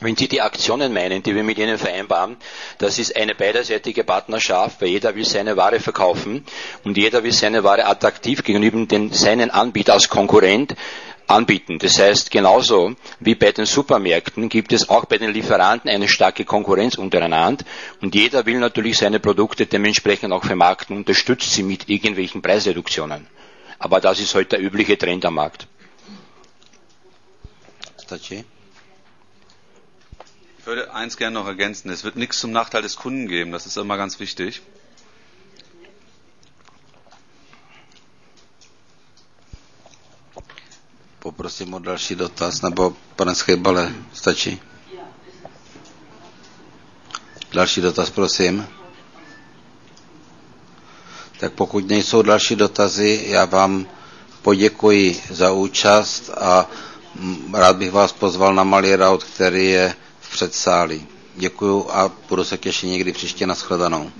Wenn 0.00 0.16
Sie 0.16 0.28
die 0.28 0.40
Aktionen 0.40 0.92
meinen, 0.92 1.24
die 1.24 1.34
wir 1.34 1.42
mit 1.42 1.58
Ihnen 1.58 1.76
vereinbaren, 1.76 2.36
das 2.78 3.00
ist 3.00 3.16
eine 3.16 3.34
beiderseitige 3.34 4.04
Partnerschaft, 4.04 4.80
weil 4.80 4.88
jeder 4.88 5.14
will 5.16 5.24
seine 5.24 5.56
Ware 5.56 5.80
verkaufen 5.80 6.44
und 6.84 6.96
jeder 6.96 7.24
will 7.24 7.32
seine 7.32 7.64
Ware 7.64 7.84
attraktiv 7.86 8.44
gegenüber 8.44 8.86
den, 8.86 9.12
seinen 9.12 9.50
Anbieter 9.50 9.94
als 9.94 10.08
Konkurrent 10.08 10.76
anbieten. 11.26 11.78
Das 11.80 11.98
heißt, 11.98 12.30
genauso 12.30 12.94
wie 13.18 13.34
bei 13.34 13.50
den 13.50 13.66
Supermärkten 13.66 14.48
gibt 14.48 14.72
es 14.72 14.88
auch 14.88 15.04
bei 15.04 15.18
den 15.18 15.32
Lieferanten 15.32 15.90
eine 15.90 16.08
starke 16.08 16.44
Konkurrenz 16.44 16.94
untereinander 16.96 17.64
und 18.00 18.14
jeder 18.14 18.46
will 18.46 18.58
natürlich 18.58 18.98
seine 18.98 19.18
Produkte 19.20 19.66
dementsprechend 19.66 20.32
auch 20.32 20.44
vermarkten 20.44 20.96
unterstützt 20.96 21.52
sie 21.52 21.62
mit 21.64 21.88
irgendwelchen 21.88 22.40
Preisreduktionen. 22.40 23.26
Aber 23.80 24.00
das 24.00 24.20
ist 24.20 24.34
heute 24.34 24.50
der 24.56 24.60
übliche 24.60 24.96
Trend 24.96 25.24
am 25.24 25.34
Markt. 25.34 25.66
Stačí? 28.06 28.44
Würde 30.68 30.92
eins 30.92 31.16
gerne 31.16 31.32
noch 31.32 31.46
ergänzen. 31.46 31.88
Es 31.90 32.04
wird 32.04 32.16
nichts 32.16 32.40
zum 32.40 32.50
Nachteil 32.52 32.82
des 32.82 32.96
Kunden 32.96 33.26
geben. 33.26 33.52
Das 33.52 33.64
ist 33.64 33.78
immer 33.78 33.96
ganz 33.96 34.20
wichtig. 34.20 34.60
Poprosím 41.20 41.72
o 41.74 41.78
další 41.78 42.14
dotaz, 42.14 42.60
nebo 42.62 42.96
pane 43.16 43.34
Schybale, 43.34 43.94
stačí? 44.12 44.60
Další 47.52 47.80
dotaz, 47.80 48.10
prosím. 48.10 48.66
Tak 51.40 51.52
pokud 51.52 51.88
nejsou 51.88 52.22
další 52.22 52.56
dotazy, 52.56 53.24
já 53.26 53.44
vám 53.44 53.86
poděkuji 54.42 55.22
za 55.30 55.52
účast 55.52 56.30
a 56.30 56.66
rád 57.52 57.76
bych 57.76 57.92
vás 57.92 58.12
pozval 58.12 58.54
na 58.54 58.64
malý 58.64 58.96
raut, 58.96 59.24
který 59.24 59.66
je 59.66 59.94
v 60.28 60.32
předsálí. 60.32 61.06
Děkuju 61.36 61.86
a 61.90 62.12
budu 62.28 62.44
se 62.44 62.58
těšit 62.58 62.90
někdy 62.90 63.12
příště 63.12 63.46
na 63.46 63.54
shledanou. 63.54 64.10